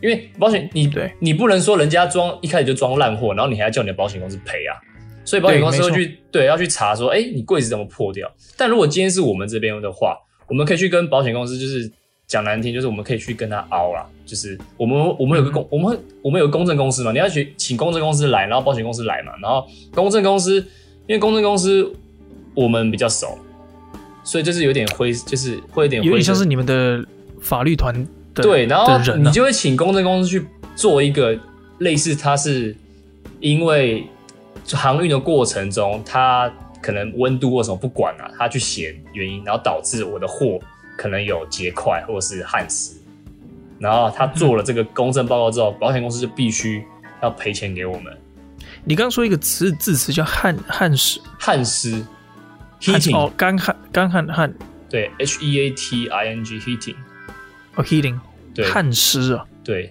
[0.00, 4.78] 因为保险你对你不能说人家装一开始就装烂货，然后你还要叫你的保险公司赔啊。
[5.24, 8.32] 所以保险公司会去对，对要去查说，哎、欸，你柜子怎么破掉？
[8.56, 10.16] 但如果今天是我们这边的话，
[10.46, 11.90] 我们可以去跟保险公司，就是
[12.28, 14.08] 讲难听，就是我们可以去跟他凹啦。
[14.24, 20.60] 就是我们我们有个公、嗯，我们我们有公证公司嘛，你要去请公证公司来，然后保险公司来嘛，然后公证公司，
[21.08, 21.92] 因为公证公司
[22.54, 23.38] 我们比较熟，
[24.22, 27.04] 所以就是有点灰，就是会有点灰，有点像是你们的
[27.40, 27.94] 法律团
[28.34, 31.38] 的对，然后啊、你就会请公证公司去做一个
[31.78, 32.74] 类似，它是
[33.40, 34.06] 因为。
[34.72, 36.50] 航运的过程中，它
[36.80, 40.58] 可能温度或什么不管啊，它去写原因，然后导致我的货
[40.96, 42.96] 可能有结块或者是焊死，
[43.78, 46.82] 然后他做了这个公证报告之后，嗯、保险公司就必须
[47.20, 48.10] 要赔钱给我们。
[48.84, 52.02] 你刚刚说一个词字词叫焊焊死，焊湿
[52.92, 53.16] ，heating。
[53.16, 54.54] 哦，干旱干旱旱，
[54.88, 56.96] 对，H E A T I N G heating，
[57.74, 58.18] 哦，heating，
[58.54, 59.90] 对，汗湿啊，对。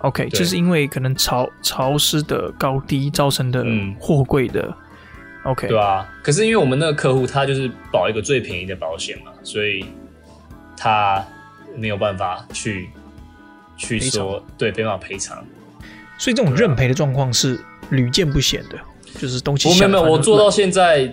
[0.00, 3.64] OK，就是因为可能潮潮湿的高低造成的
[3.98, 6.06] 货柜的、嗯、OK，对啊。
[6.22, 9.86] 可是因为我们那个客户他就是保一个最便宜的保险嘛，所以
[10.76, 11.24] 他
[11.76, 12.90] 没有办法去
[13.76, 15.42] 去说对，没办法赔偿。
[16.18, 17.58] 所以这种认赔的状况是
[17.90, 18.78] 屡见不鲜的，
[19.18, 21.12] 就是东西我没有没有，我做到现在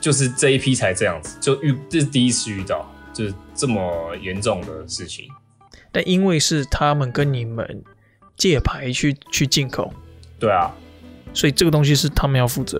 [0.00, 5.28] 就是这一批才这样子，就遇这是第一次遇到就是这么严重的事情。
[5.92, 7.82] 但因为是他们跟你们。
[8.38, 9.90] 借牌去去进口，
[10.38, 10.70] 对啊，
[11.32, 12.78] 所以这个东西是他们要负责。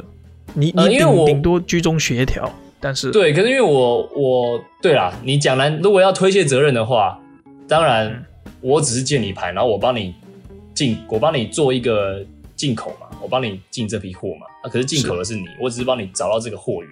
[0.53, 7.19] 你你顶顶多居中协调，但是对，可是因为我我对啦，你讲来如果要推卸责任的话，
[7.67, 8.23] 当然
[8.61, 10.15] 我只是借你牌，然后我帮你
[10.75, 12.23] 进，我帮你做一个
[12.57, 14.47] 进口嘛，我帮你进这批货嘛。
[14.63, 16.91] 那、啊、可是进口的是你，是我只是帮你找到这个货源，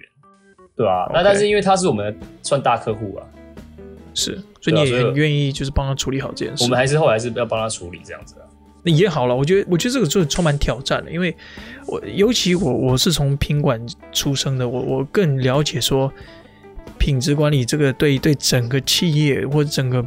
[0.75, 3.25] 对吧.那但是因为他是我们的算大客户啊，
[4.13, 6.63] 是，所以你也很愿意就是帮他处理好这件事。
[6.63, 8.47] 我们还是后来是要帮他处理这样子啊。
[8.83, 8.91] 那。
[8.91, 11.35] 也好了，我觉得，我觉得这个就是充满挑战的，因为
[11.87, 16.13] 我尤其我我是从品管出生的，我我更了解说
[16.99, 20.05] 品质管理这个对对整个企业或者整个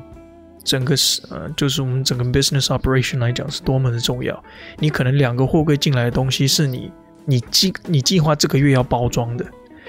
[0.69, 4.45] 整个是呃，就是我们整个 business operation 来讲是多么的重要。
[4.79, 6.93] 你可能两个货柜进来的东西是你
[7.25, 9.45] 你计你计划这个月要包装的，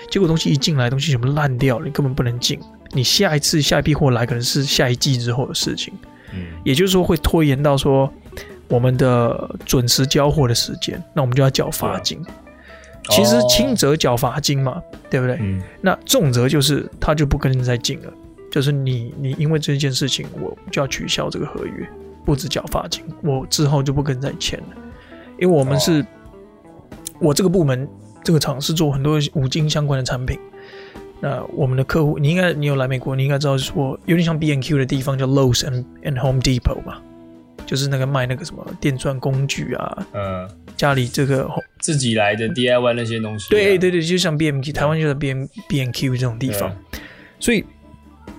[0.10, 2.58] 结果东西一进来，东西全部烂掉了，你根本不能进。
[2.92, 5.94] 你下一次下一批货来可能是下一季之后的事情，
[6.34, 8.12] 嗯，也就是说会拖延到说。
[8.70, 12.24] 我们的准时交货的时间，那我们就要缴罚金。
[13.10, 15.40] 其实轻则缴罚金嘛，对不对？
[15.42, 15.60] 嗯。
[15.82, 18.14] 那重则就是他就不跟你再进了，
[18.52, 21.88] 就是你你因为这件事情，我就要取消这个合约，
[22.26, 24.68] 不止缴罚金，我之后就不跟你再签了。
[25.40, 26.06] 因为我们是，
[27.20, 27.88] 我这个部门
[28.24, 30.40] 这个厂是做很多五金相关的产品。
[31.22, 37.02] 那我们的客户，你应该你有来美国，你应该知道说有点像 B N Q 的地方叫 Lowe's and and Home Depot 嘛。
[37.66, 41.48] 就是那个卖那个什么电钻工具啊，嗯，家里这个
[41.78, 45.32] 自己来的 DIY 那些东西，啊，对对对，就像 BMQ，台湾就是 B
[45.68, 46.76] B&Q 这种地方，
[47.40, 47.64] 所以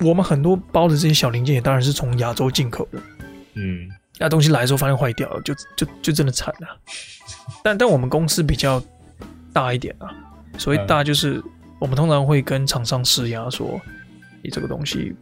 [0.00, 2.98] 我们很多包的这些小零件也当然是从亚洲进口的，
[3.54, 3.88] 嗯，
[4.18, 6.80] 那东西来的时候发现坏掉了，就就就真的惨了。
[7.62, 8.82] 但但我们公司比较
[9.52, 10.08] 大一点啊，
[10.58, 11.42] 所谓大就是
[11.78, 13.80] 我们通常会跟厂商施压说，
[14.42, 15.14] 你这个东西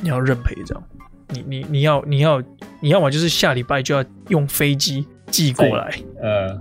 [0.00, 0.84] 你要认赔这样。
[1.28, 2.42] 你你你要你要
[2.80, 6.60] 你要么就是下礼拜就要用飞机寄过来，呃，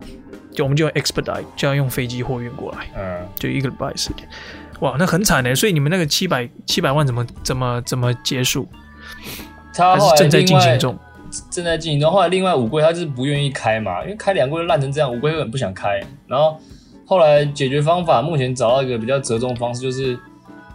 [0.53, 4.25] 就我们就用 expedite，就要用飞机货运过来，嗯，就一个礼拜时间。
[4.81, 5.55] 哇，那很惨呢。
[5.55, 8.67] 所以你们那个七百七百万怎么怎么怎么结束？
[9.73, 10.97] 他还是正在进行中，
[11.49, 12.11] 正在进行中。
[12.11, 16.01] 后来另外五柜他就是不愿意开嘛，因为开两柜烂成这样，五柜根本不想开。
[16.27, 16.59] 然后
[17.05, 20.19] 后来解决方法，目前找到一个比较折中的方式，就是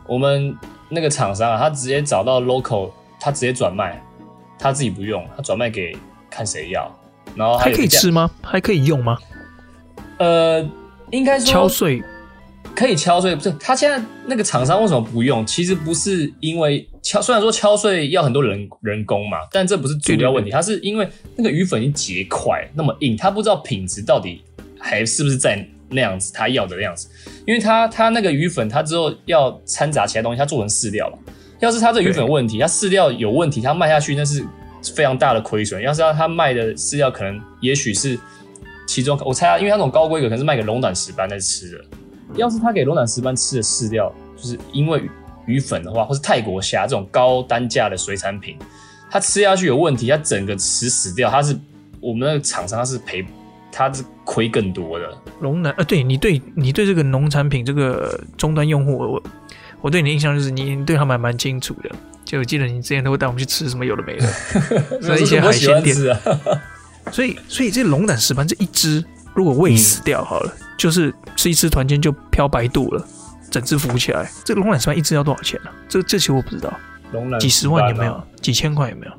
[0.06, 0.56] 我们
[0.88, 2.90] 那个厂商啊，他直接找到 local，
[3.20, 4.02] 他直接转卖，
[4.58, 5.96] 他自己不用，他转卖给
[6.30, 6.90] 看谁要。
[7.34, 8.30] 然后还，还可以吃吗？
[8.40, 9.18] 还可以用吗？
[10.18, 10.64] 呃，
[11.10, 12.02] 应该说敲碎。
[12.76, 15.44] 可以敲碎，不是他现在那个厂商为什么不用？
[15.46, 20.50] 其实不是因为敲，虽然说敲碎要很多人人工嘛，但这不是主要问题。
[20.50, 24.42] 它是因为那个鱼粉已经结块，那么硬，他不知道品质到底
[24.78, 27.08] 还是不是在那样子他要的那样子。
[27.46, 31.18] 因为他他那个鱼粉，他之后要掺杂其他东西，他做成饲料了。
[31.60, 34.44] 要是他这鱼粉问题，他饲料有问题，他卖下去那是
[34.94, 35.80] 非常大的亏损。
[35.80, 38.18] 要是要他卖的饲料，可能也许是
[38.86, 41.84] 其中，我猜啊，因为他那种高规格，可能是卖给龙胆石斑在吃的。
[42.34, 45.08] 要是他给龙胆石斑吃的饲料，就是因为
[45.46, 48.58] 鱼粉的话，或是泰国虾这种高单价的水产品，
[49.10, 51.56] 它吃下去有问题，它整个吃死掉，它是
[52.00, 53.24] 我们那个厂商他是赔，
[53.70, 55.06] 他是亏更多的。
[55.40, 59.22] 龙胆，呃，对你对你对这个农产品这个终端用户，我
[59.80, 61.90] 我对你的印象就是你对他们还蛮清楚的，
[62.24, 64.26] 就我记得你之前都会带我们去吃什么有的没的，
[65.00, 65.96] 所以一些海鲜店。
[67.12, 70.52] 所以所以这龙胆石斑这一只，如果喂死掉好了。
[70.60, 73.06] 嗯就是吃一吃，团间就漂白肚了，
[73.50, 74.28] 整只浮起来。
[74.44, 75.76] 这个龙胆石斑一只要多少钱呢、啊？
[75.88, 76.72] 这这其实我不知道。
[77.12, 78.20] 龙胆几十万有没有？
[78.40, 79.12] 几千块有没有？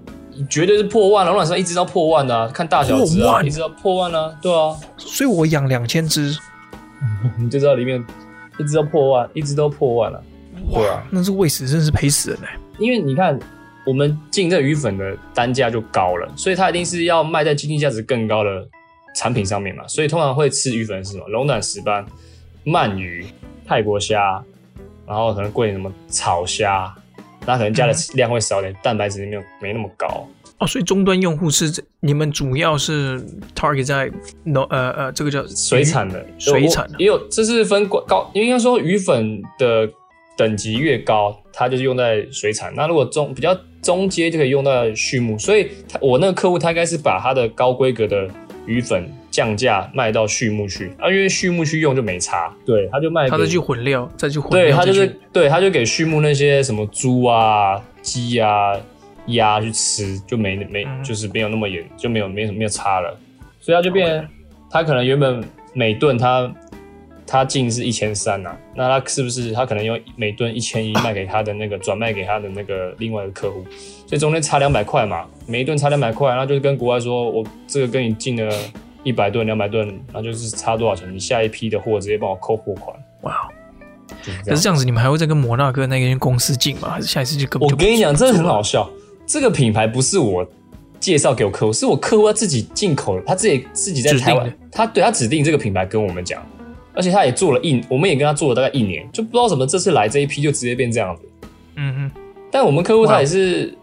[0.50, 1.26] 绝对是破万。
[1.26, 4.76] 龙胆石斑一只要破万的、啊，看大小只啊，万一只要破万啊，对啊。
[4.98, 6.36] 所以我养两千只，
[7.40, 8.04] 你就知道里面
[8.58, 10.24] 一只要破万，一只都破万了、啊。
[10.72, 12.60] 哇，啊、那是喂死，真是赔死人嘞、欸。
[12.78, 13.40] 因为你看，
[13.86, 18.68] 我们进这个鱼粉的单价就高了，所以它一定是要卖在经济价值更高的。
[19.18, 21.28] 产品上面嘛，所以通常会吃鱼粉是什么？
[21.30, 22.06] 龙胆石斑、
[22.66, 23.26] 鳗鱼、
[23.66, 24.40] 泰国虾，
[25.08, 26.94] 然后可能贵点什么草虾，
[27.48, 30.28] 那可能加的量会少点，嗯、蛋白质没有没那么高
[30.60, 30.68] 哦。
[30.68, 33.20] 所以终端用户是你们主要是
[33.56, 34.12] target 在
[34.44, 39.90] 农呃呃这个叫水产的水产的也有，这是分高，因为应该说鱼粉的
[40.38, 42.72] 等级越高，它就是用在水产。
[42.76, 48.30] 那如果中比较中阶就可以用到畜牧，所以我那个客户他应该是把他的高规格的。
[48.68, 58.74] 鱼粉降价卖到畜牧去啊，因为畜牧去用就没差，对，他就卖，他再去混料，再去混料，对，他就是，对，他就给畜牧那些什么猪啊、鸡啊、
[59.28, 63.18] 鸭去吃，就没没，嗯、就是没有那么严，就没有没什么没有差了，
[63.60, 64.28] 所以他就变.
[64.70, 65.42] 他可能原本
[65.74, 66.54] 每顿他
[67.28, 73.64] 他进是一千三呐，那他是不是他可能用每吨一千一卖给他的那个转卖给他的那个另外一个客户？
[74.08, 78.56] 所以中间差两百块嘛，每一吨差两百块，然后就是跟国外说，我这个跟你进了
[79.04, 81.14] 一百吨、两百吨，然后就是差多少钱？
[81.14, 82.98] 你下一批的货直接帮我扣货款。
[83.24, 83.34] 哇！
[84.46, 86.90] 可是这样子，你们还会再跟摩纳哥那间公司进吗？
[86.90, 87.70] 还是下一次就根本？
[87.70, 88.90] 我跟你讲，真的很好笑。
[89.26, 90.46] 这个品牌不是我
[91.00, 96.42] 介绍给我客户，是我客户他自己进口的，他自己自己在台湾，他对他指定这个品牌跟我们讲，
[96.98, 101.22] 而且他也做了一，我们也跟他做了大概一年，就不知道怎么这次来这一批就直接变这样子。
[101.76, 102.22] 嗯哼，
[102.52, 103.74] 但我们客户他也是。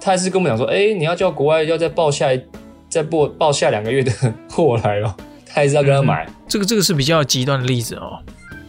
[0.00, 2.38] 他也是跟我们讲说，哎、欸，你要叫国外要再报下一，
[2.90, 4.12] 再报报下两个月的
[4.50, 5.16] 货来了，
[5.46, 6.26] 他还是要跟他买。
[6.26, 8.18] 嗯、这个这个是比较极端的例子哦。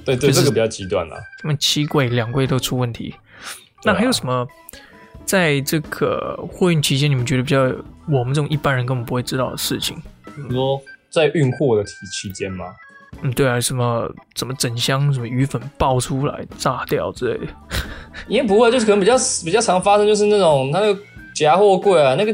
[0.06, 1.18] 对对，这个比较极端了。
[1.42, 3.14] 他们七柜两柜都出问题，
[3.84, 4.48] 那还有什么？
[5.26, 7.64] 在这个货运期间，你们觉得比较
[8.08, 9.98] 我们这种一般人根本不会知道的事情？
[10.38, 12.68] 你说在运货的期期间吗？
[13.22, 17.54] 嗯，对啊，什么什么整箱什么鱼粉爆出来炸掉之类的，
[18.28, 21.00] 应该不会，就是可能比较比较常发生，就是那种他那个。
[21.36, 22.34] 夹货柜啊，那个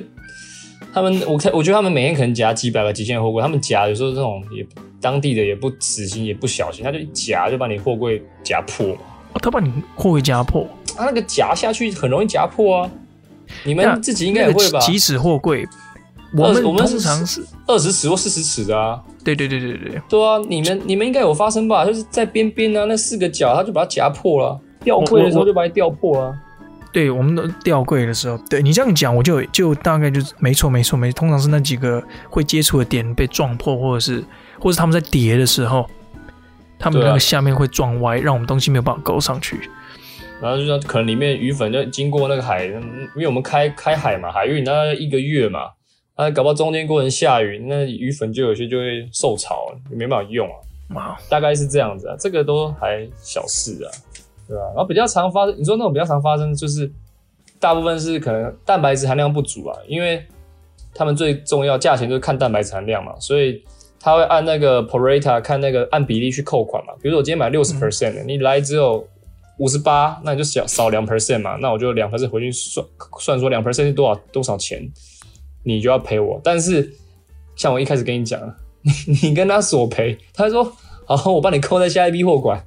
[0.93, 4.63] 他们，我看我觉得他们每天可能夹几百个、几千个货柜，他们夹有时候这种也
[5.01, 8.89] 当地的也不死心也不小心，他就一夹就把你货柜夹破。
[9.33, 12.91] 哦，他把你货柜夹破，他那个夹下去很容易夹破啊。
[13.63, 14.77] 你们自己应该也会吧？
[14.81, 15.67] 几尺货柜，
[16.35, 19.01] 我们我们通常是二十尺或四十尺的啊。
[19.23, 20.37] 对对对对对对啊！
[20.47, 21.85] 你们你们应该有发生吧？
[21.85, 26.35] 就是在边边啊，那四个角他就把它夹破了，吊柜的时候就把它吊破了。
[26.91, 34.23] 对，我们的吊柜的时候，对你这样讲，我就就大概就是没错没错没错，通常是那几个会接触的点被撞破，或者是
[34.59, 35.87] 或者是他们在叠的时候，
[36.79, 39.69] 他们那个下面会撞歪，让我们东西没有办法勾上去。
[40.41, 42.73] 然后就像可能里面鱼粉就经过那个海，因
[43.17, 45.59] 为我们开开海嘛，海运那一个月嘛，
[46.21, 50.55] 啊，搞不好中间过程下雨，那鱼粉就有些就会受潮，没办法用啊。
[50.93, 53.89] 哇，大概是这样子啊，这个都还小事啊。
[54.47, 54.63] 对吧？
[54.65, 56.91] 然后比较常发生，你说那种比较常发生，就是
[57.57, 60.21] 大部分是可能蛋白质含量不足啊，因为
[60.93, 63.63] 他们最重要价钱就是看蛋白质含量嘛，所以
[63.97, 66.93] 他会按那个 pro rata 看那个按比例去扣款嘛。
[67.01, 69.07] 比如说我今天买六十 percent 的，你来只有
[69.57, 71.55] 五十八，那你就少少两 percent 嘛。
[71.61, 72.85] 那我就两 percent 回去算
[73.19, 74.81] 算说两 percent 是多少多少钱，
[75.63, 76.39] 你就要赔我。
[76.43, 76.93] 但是
[77.55, 78.39] 像我一开始跟你讲，
[78.81, 78.91] 你
[79.29, 80.63] 你跟他索赔，他说
[81.05, 82.63] 好，我帮你扣在下一批货款。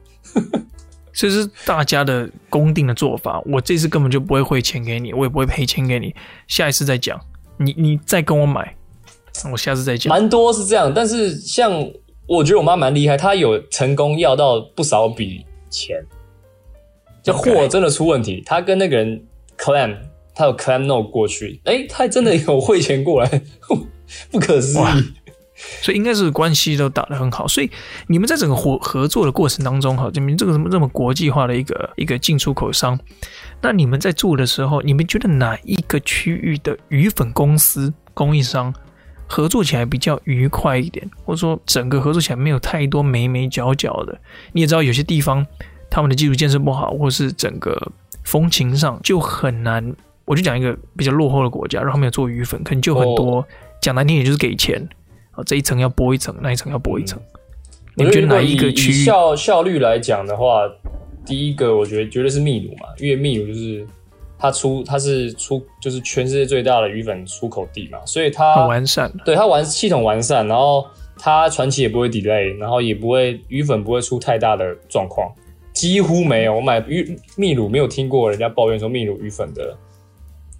[1.13, 6.13] 这是大家的公定的做法，我这次根本就不会汇钱给你，我也不会赔钱给你，
[6.49, 7.21] 下一次再讲。
[7.57, 8.75] 你你再跟我买，
[9.53, 10.13] 我下次再讲。
[10.13, 11.71] 蛮多是这样，但是像
[12.27, 16.05] 我觉得我妈蛮厉害，她有成功要到不少笔钱。
[17.23, 19.25] 这货真的出问题，她跟那个人
[19.57, 19.97] claim，
[20.35, 23.43] 他有 clam no 过去，诶，他还真的有汇钱过来，
[24.31, 25.13] 不可思议。
[25.81, 27.71] 所以应该是关系都打得很好，所以
[28.09, 32.99] 你们在整个合合作的过程当中，哈，你们这个什么这么国际化的一个一个进出口商，
[33.63, 38.75] 那你们在做的时候，你们觉得哪一个区域的鱼粉公司供应商
[39.29, 44.21] 合作起来比较愉快一点，或者说整个合作起来没有太多眉眉角角的？
[44.53, 45.47] 你也知道有些地方
[45.89, 47.81] 他们的基础建设不好，或是整个
[48.25, 49.95] 风情上就很难。
[50.25, 53.45] 我就讲一个比较落后的国家，然后他们要做鱼粉，可能就很多
[53.81, 54.89] 讲难听点就是给钱。
[55.33, 57.21] 啊，这一层要剥一层，那一层要剥一层。
[57.21, 57.41] 嗯、
[57.97, 60.63] 你们觉得哪一个区域效效率来讲的话，
[61.27, 63.85] 第一个我觉得绝对是秘鲁嘛，因为秘鲁就是
[64.39, 70.87] 它出它是出就是全世界最大的鱼粉出口地嘛，所以它很完善，对它完系统完善，然后
[71.19, 75.33] 它传奇也不会 delay，然后也不会鱼粉不会出太大的状况，
[75.73, 76.55] 几乎没有。
[76.55, 79.77] 我买鱼秘鲁没有听过人家抱怨说秘鲁鱼粉的，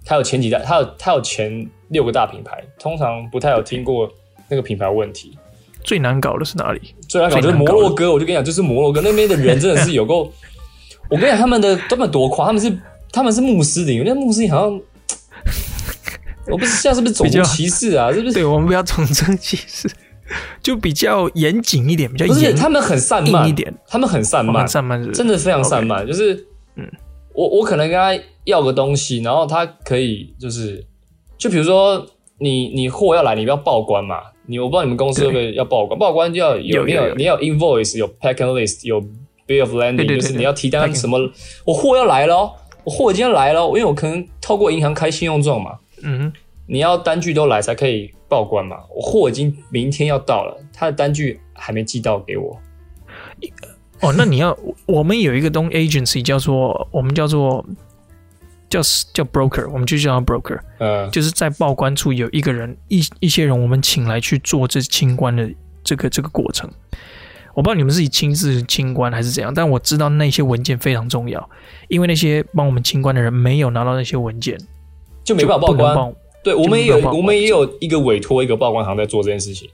[0.05, 4.09] 它有前几代，它有它有前六个大品牌，通常不太有听过。
[4.47, 5.35] 那个品牌问题
[5.83, 6.93] 最难搞的是哪里？
[7.09, 10.31] 最难搞就是摩洛哥，我就跟你讲，就是摩洛哥那边的人真的是有够。
[11.09, 12.71] 我跟你讲，他们的他们多夸，他们是
[13.11, 14.81] 他们是穆斯林，那穆斯林好像
[16.45, 18.13] 我不是现在是不是种族歧视啊？
[18.13, 18.33] 是不是？
[18.35, 19.89] 对，我们不要种族歧视，
[20.61, 22.35] 就比较严谨一点，比较严。
[22.35, 26.05] 不是，他们很散漫一点，他们很散漫，散漫是真的非常散漫。
[26.05, 26.45] 就是
[26.75, 26.87] 嗯，
[27.35, 30.85] 我我可能跟他要个东西，然后他可以就是，
[31.37, 32.05] 就比如说
[32.39, 34.21] 你你货要来，你不要报关嘛。
[34.47, 39.01] 你我不知道你们公司会不会要报关，报关就要有，有你要你要 invoice，有 packing list，有
[39.47, 41.17] bill of landing，对对对对，就是你要提单什么，
[41.65, 46.33] 我货要来了，我货已经来了，因为我可能透过银行开信用状嘛，嗯哼，
[46.67, 52.55] 你要单据都来才可以报关嘛，我货已经明天要到了，他的单据还没寄到给我，
[54.05, 57.65] 哦，那你要我们有一个东 agency 叫做我们叫做。
[58.67, 58.81] 叫
[59.13, 65.47] 叫 broker，我们就叫他 broker，嗯，就是在报关处有一个人，一一些人，我们请来去做这清关的
[65.83, 66.67] 这个这个过程。
[67.53, 71.47] 我不知道你们自己亲自清关还是怎样，但我知道那些文件非常重要，
[71.89, 74.57] 因为那些帮我们清关的人没有拿到那些文件，
[75.23, 76.13] 就没办法报关。
[76.43, 79.69] 对，我们也有，我们也有一个委托一个报关行在做这件事情。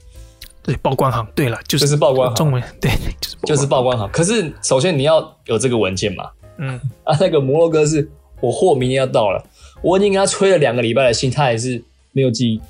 [0.62, 2.90] 对，报关行，对了，就是就是报关行，中文对，
[3.20, 4.08] 就是就是报关行。
[4.12, 8.10] 可是首先你要有这个文件嘛，嗯，啊，那个摩洛哥是。
[8.42, 9.40] 我货明天要到了，
[9.82, 12.60] 我已经跟他催了两个礼拜的信，他还是没有寄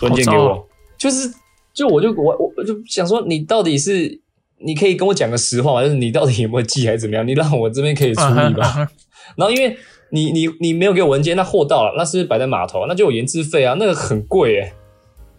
[0.00, 0.44] 文件给我。
[0.46, 0.64] 哦、
[0.96, 1.30] 就是，
[1.74, 4.18] 就我就我我就想说，你到底是
[4.56, 5.82] 你可以跟我讲个实话嘛？
[5.82, 7.28] 就是你到底有没有寄还是怎么样？
[7.28, 8.66] 你让我这边可以处理吧。
[8.66, 8.90] 啊啊、
[9.36, 9.76] 然后因为
[10.08, 12.86] 你你你没有给我文件，那货到了，那是不是摆在码头？
[12.86, 14.72] 那就有延滞费啊，那个很贵哎，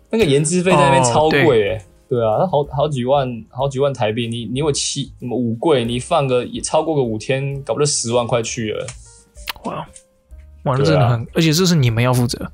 [0.10, 8.88] 那个延滞费在那边超贵哎、哦，对啊，那好好几万好几万台币，你你有七五柜，你放个也超过个五天，搞不就十万块去了。
[9.66, 9.88] 哇，
[10.64, 12.52] 哇，那真的很，啊、而且这是你们要负责。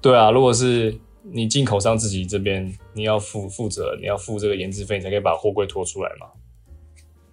[0.00, 6.26] 对啊，如果是你进口商自己这边，你要负负责，你要付这个延滞费，你才可以把货柜拖出来嘛。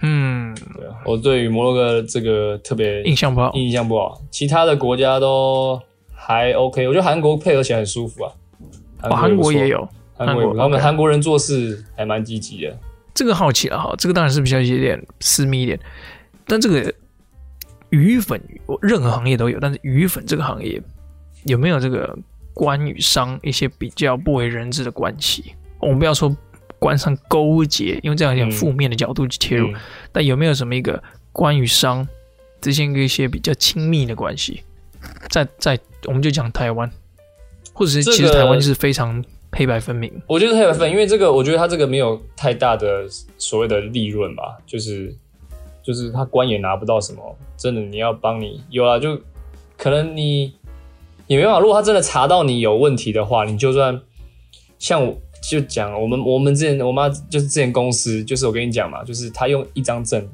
[0.02, 4.22] 嗯，对啊，我对于摩洛哥这个特别印象不好，印象不好。
[4.30, 5.80] 其他的国家都
[6.12, 8.34] 还 OK，我觉得韩国配合起来很舒服啊。
[9.00, 12.78] 韩国，哦、韩国也有，韩国，他们韩国人做事还蛮积极的。
[13.14, 15.80] 这个好奇了哈，这个当然是比较有点私密一点，
[16.46, 16.94] 但这个。
[17.90, 18.38] 鱼粉，
[18.82, 20.82] 任何行业都有，但是鱼粉这个行业
[21.46, 22.14] 有没有这个
[22.54, 25.56] 官与商一些比较不为人知的关系？
[25.80, 26.36] 我们不要说
[26.80, 29.70] 官商勾结，因为这样有点负面的角度去切入。
[29.70, 29.80] 嗯嗯、
[30.12, 32.06] 但有没有什么一个官与商
[32.60, 34.64] 之间一些比较亲密的关系？
[35.30, 36.92] 在在，我们就讲台湾，
[37.78, 40.12] 或者是其实台湾就是非常黑白分明。
[40.28, 43.06] 我觉得黑白分，因为这个，我觉得他这个没有太大的
[43.38, 45.16] 所谓的利润吧，就是。
[45.84, 49.18] 就是他官也拿不到什么，真的你要帮你有啊，就
[49.78, 50.54] 可能你
[51.28, 51.62] 也没办法。
[51.62, 53.98] 如果他真的查到你有问题的话，你就算
[54.78, 55.18] 像我
[55.50, 60.28] 就讲我们我们之前我妈就是之前公司，就是我跟你讲嘛，就是他用一张证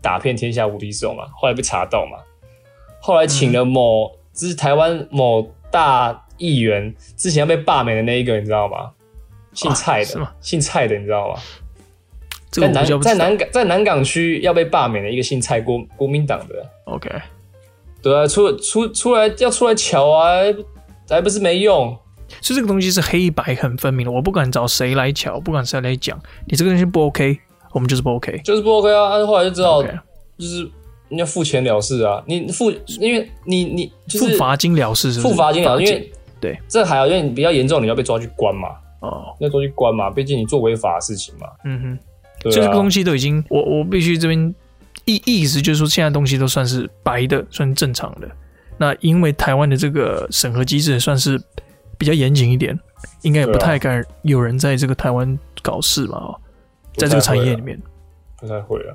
[0.00, 2.16] 打遍天下无敌手嘛，后来被查到嘛，
[3.02, 8.90] 后来请了某就是台湾某大议员之前要被罢免的那一个，你知道吗？
[9.52, 11.40] 姓蔡的，吗姓蔡的，你知道吗？
[12.50, 17.10] 这个在南在南港在南港区要被罢免的一个姓蔡国国民党的，OK，
[18.00, 20.30] 对啊，出出出来要出来瞧啊，
[21.08, 21.96] 还不是没用。
[22.40, 27.38] 所以这个东西是黑白很分明的，我不管找谁来瞧，不管谁来讲，你这个东西不 OK，
[27.72, 28.40] 我们就是不 OK。
[28.42, 29.16] 就是不 OK 啊！
[29.16, 30.68] 啊后来就知道就是
[31.08, 32.70] 你要付钱了事啊，你付，
[33.00, 35.32] 因为你你就是付罚金了事是不是？
[35.32, 36.58] 付罚金了事，因为对。
[36.68, 38.68] 这还好，因为你比较严重，你要被抓去关嘛，
[39.00, 41.48] 哦，要抓去关嘛，毕竟你做违法的事情嘛。
[41.64, 41.98] 嗯哼，
[42.40, 44.54] 对啊，就这个东西都已经，我我必须这边
[45.04, 48.28] 意意思就是说，现在东西都算是白的，算正常的。
[48.78, 51.40] 那因为台湾的这个审核机制算是
[51.96, 52.78] 比较严谨一点，
[53.22, 56.40] 应该也不太敢有人在这个台湾搞事嘛，哦，
[56.96, 57.80] 在这个产业里面。
[58.38, 58.94] 不太会啊。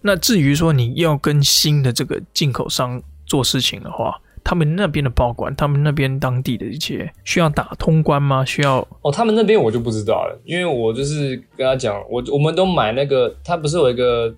[0.00, 8.44] 那至于说你要跟新的这个进口商做事情的话，他们那边的报关，他们那边当地的一些需要打通关吗？
[8.44, 14.34] 需要哦，他们那边我就不知道了，因为我就是跟他讲，我我们都买那个，他不是有一个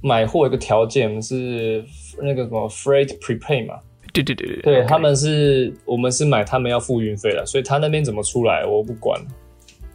[0.00, 1.84] 买货一个条件是
[2.20, 3.74] 那个什么 freight prepay 嘛？
[4.12, 9.20] 对对对对，对 OK 他们是我们是买，他们要付运费的，所以他那边怎么出来我不管。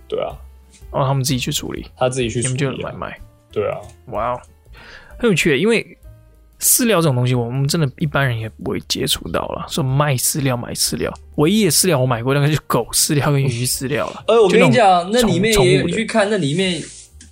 [0.08, 0.30] 对啊，
[0.92, 2.78] 哦，他们自己去处理，他自己去处你们。
[2.78, 3.18] 就买卖。
[3.52, 4.42] 对啊，哇哦，
[5.18, 5.98] 很有趣，因为
[6.62, 9.66] 饲料这种东西，我们真的一般人也不会接触到了。
[9.68, 14.24] 说卖饲料、买饲料，唯一的饲料我买过，那个就是狗饲料跟鱼饲料了。
[14.28, 16.82] 呃，我跟你讲，那里面也你去看那里面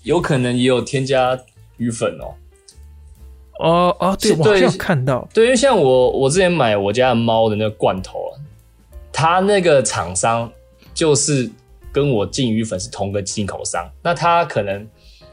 [0.04, 1.40] 有可能也有添加
[1.78, 2.34] 鱼粉哦。
[3.60, 8.34] 哦哦，对，对我好像看到，对，因为像我我之前买我家的猫的那个罐头啊，
[9.12, 10.50] 它那个厂商
[10.94, 11.52] 就是
[11.92, 14.88] 跟我进鱼粉是同个进口商，那它可能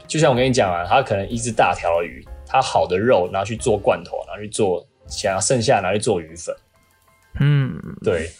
[0.07, 6.55] 就像我跟你讲啊，它可能一只大条的鱼，他好的肉拿去做罐头，拿去做，想要剩下拿去做鱼粉，
[7.39, 8.31] 嗯，对，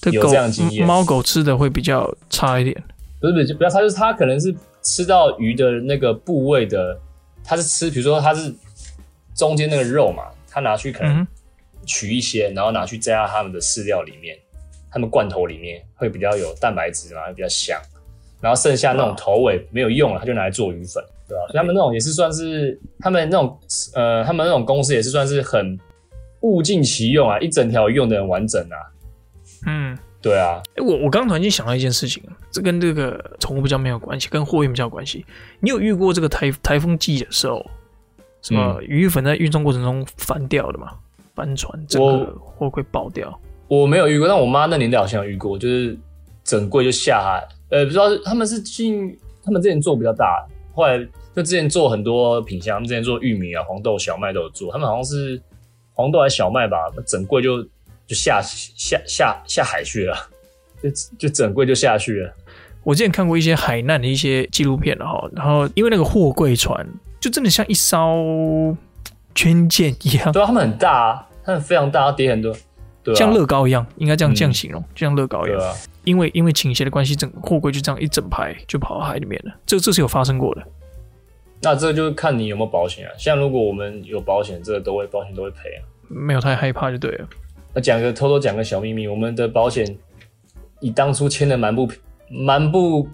[0.00, 0.86] 这有这样经验。
[0.86, 2.76] 猫狗吃的会比较差一点。
[3.20, 4.52] 不是不是，就不要差就是它可能是
[4.82, 7.00] 吃到鱼的那个部位的，
[7.44, 8.52] 它是吃，比如说它是
[9.36, 11.26] 中间那个肉嘛，它拿去可能嗯
[11.86, 14.36] 取一些，然后拿去加他们的饲料里面，
[14.90, 17.80] 他们罐头里面会比较有蛋白质嘛，会比较香。
[18.40, 21.00] 然后剩下那种头尾没有用了，它就拿来做鱼粉，
[21.32, 23.58] 对吧、所以他们那种也是算是他们那种
[23.94, 25.78] 呃，他们那种公司也是算是很
[26.42, 28.76] 物尽其用啊，一整条用的很完整啊，
[29.66, 35.24] 嗯，对啊，哎，我我刚刚突然间想到一件事情，这跟这个宠物比较没有关系，跟货运比较有关系。
[35.60, 37.64] 你有遇过这个台台风季的时候，
[38.42, 40.88] 什么鱼粉在运送过程中翻掉的吗？
[41.34, 43.40] 翻船，整个货柜爆掉？
[43.68, 45.96] 我没有遇过，但我妈那年代好像有遇过，就是
[46.44, 47.48] 整柜就下海。
[47.70, 50.98] 呃，不知道是他们是进，他们之前做比较大，后来
[51.34, 55.40] 就之前做很多品相，他们之前做玉米啊、黄豆、小麦都有做，他们好像是
[55.94, 56.76] 黄豆还是小麦吧，
[57.06, 57.62] 整柜就
[58.06, 60.16] 就下下下下海去了，
[60.82, 62.34] 就就整柜就下去了。
[62.84, 66.86] 我之前看过一些海难的一些纪录片了哈，然后因为那个货柜船
[67.20, 68.76] 就真的像一艘
[69.34, 72.54] 军舰一样，对啊，他们很大啊，他们非常大，叠很多，
[73.02, 75.60] 对啊，像乐高一样，应该这样嗯这样形容，就像乐高一样。
[76.04, 79.54] 因为因为倾斜的关系，整货柜就这样一整排就跑到海里面了。
[79.64, 80.62] 这这是有发生过的。
[81.62, 83.12] 那这就是看你有没有保险啊。
[83.16, 85.80] 像如果我们有保险，这个都会保险都会赔啊。
[86.08, 87.28] 没有太害怕就对了。
[87.72, 89.96] 那讲个偷偷讲个小秘密，我们的保险
[90.80, 91.88] 你当初签的蛮不
[92.28, 93.08] 蛮不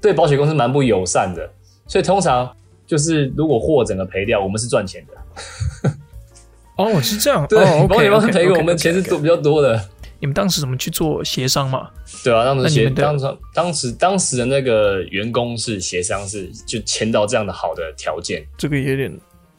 [0.00, 1.50] 对保险公司蛮不友善的，
[1.86, 2.54] 所以通常
[2.86, 5.90] 就是如果货整个赔掉，我们是赚钱的。
[6.76, 7.46] 哦，是这样。
[7.48, 9.80] 对，哦、保险公司赔我们钱是多比较多的。
[10.18, 11.90] 你们当时怎么去做协商嘛？
[12.24, 18.46] 对啊，当时协当时当时当时的那个员工是协商是就签到这样的好的条件。
[18.56, 19.12] 这个有点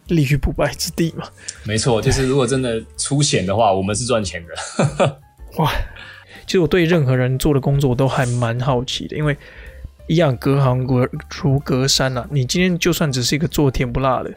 [0.08, 1.28] 立于不败之地嘛。
[1.64, 5.20] 没错，就是如果真的出险的话，我们是赚钱的。
[5.58, 5.72] 哇，
[6.45, 9.38] 其实我对任何人做的工作都还蛮好奇的，因为
[10.08, 11.08] 一样隔行隔
[11.41, 12.28] 如隔山啊。
[12.32, 14.34] 你今天就算只是一个做甜不辣的，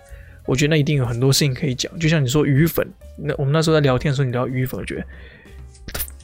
[0.47, 1.97] 我觉得那一定有很多事情可以讲。
[1.99, 5.05] 就像你说鱼粉，那我们那时候在聊天的时候，你聊鱼粉，我觉得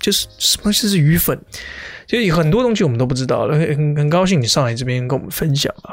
[0.06, 1.36] 就是什么是鱼粉，
[2.06, 3.48] 就有很多东西我们都不知道。
[3.48, 5.90] 很很高兴你上来这边跟我们分享啊。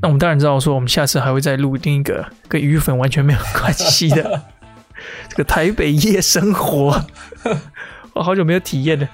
[0.00, 4.42] 那我们当然知道说，我们下次还会再录另一个跟鱼粉完全没有关系的
[5.28, 7.04] 这个台北夜生活。
[8.14, 9.06] 我好久没有体验了。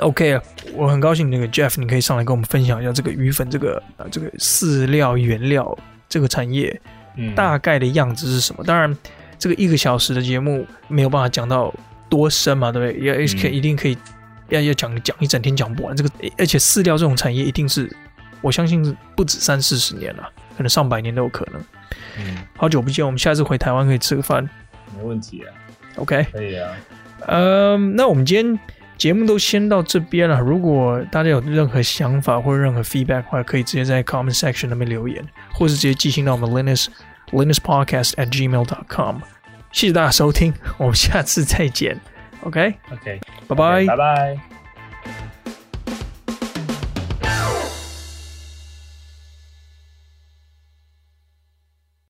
[0.00, 0.38] OK，
[0.74, 5.74] 我很高兴那个 Jeff，你可以上来跟我们分享一下这个鱼粉这个啊这个饲料原料
[6.06, 6.78] 这个产业
[7.16, 8.62] 嗯，大概的样子是什么？
[8.62, 8.94] 当然，
[9.38, 11.74] 这个一个小时的节目没有办法讲到
[12.08, 13.04] 多深嘛，对不对？
[13.04, 13.96] 也可、嗯、一定可以
[14.48, 15.96] 要要讲讲一整天讲不完。
[15.96, 17.90] 这个而且饲料这种产业一定是，
[18.40, 21.60] 我相信不止三四十年了，可能上百年都有可能。
[22.18, 24.48] 嗯，好久不见，我们下次回台湾可以吃个饭。
[24.96, 25.48] 没问题啊。
[25.96, 26.26] OK。
[26.32, 26.70] 可以啊。
[27.26, 28.58] 嗯，那我们今天
[28.96, 30.38] 节目都先到这边了。
[30.40, 36.86] 如果大家有任何想法或者任何 feedback 的话，可以直接在 comment section 那边留言，或是直接寄信到我们 Linus
[37.32, 39.16] Linus Podcast at gmail dot com。
[39.76, 42.00] 谢谢大家收听我们下次再见。
[42.40, 43.84] Ok ok 拜拜。
[43.84, 44.55] 拜拜。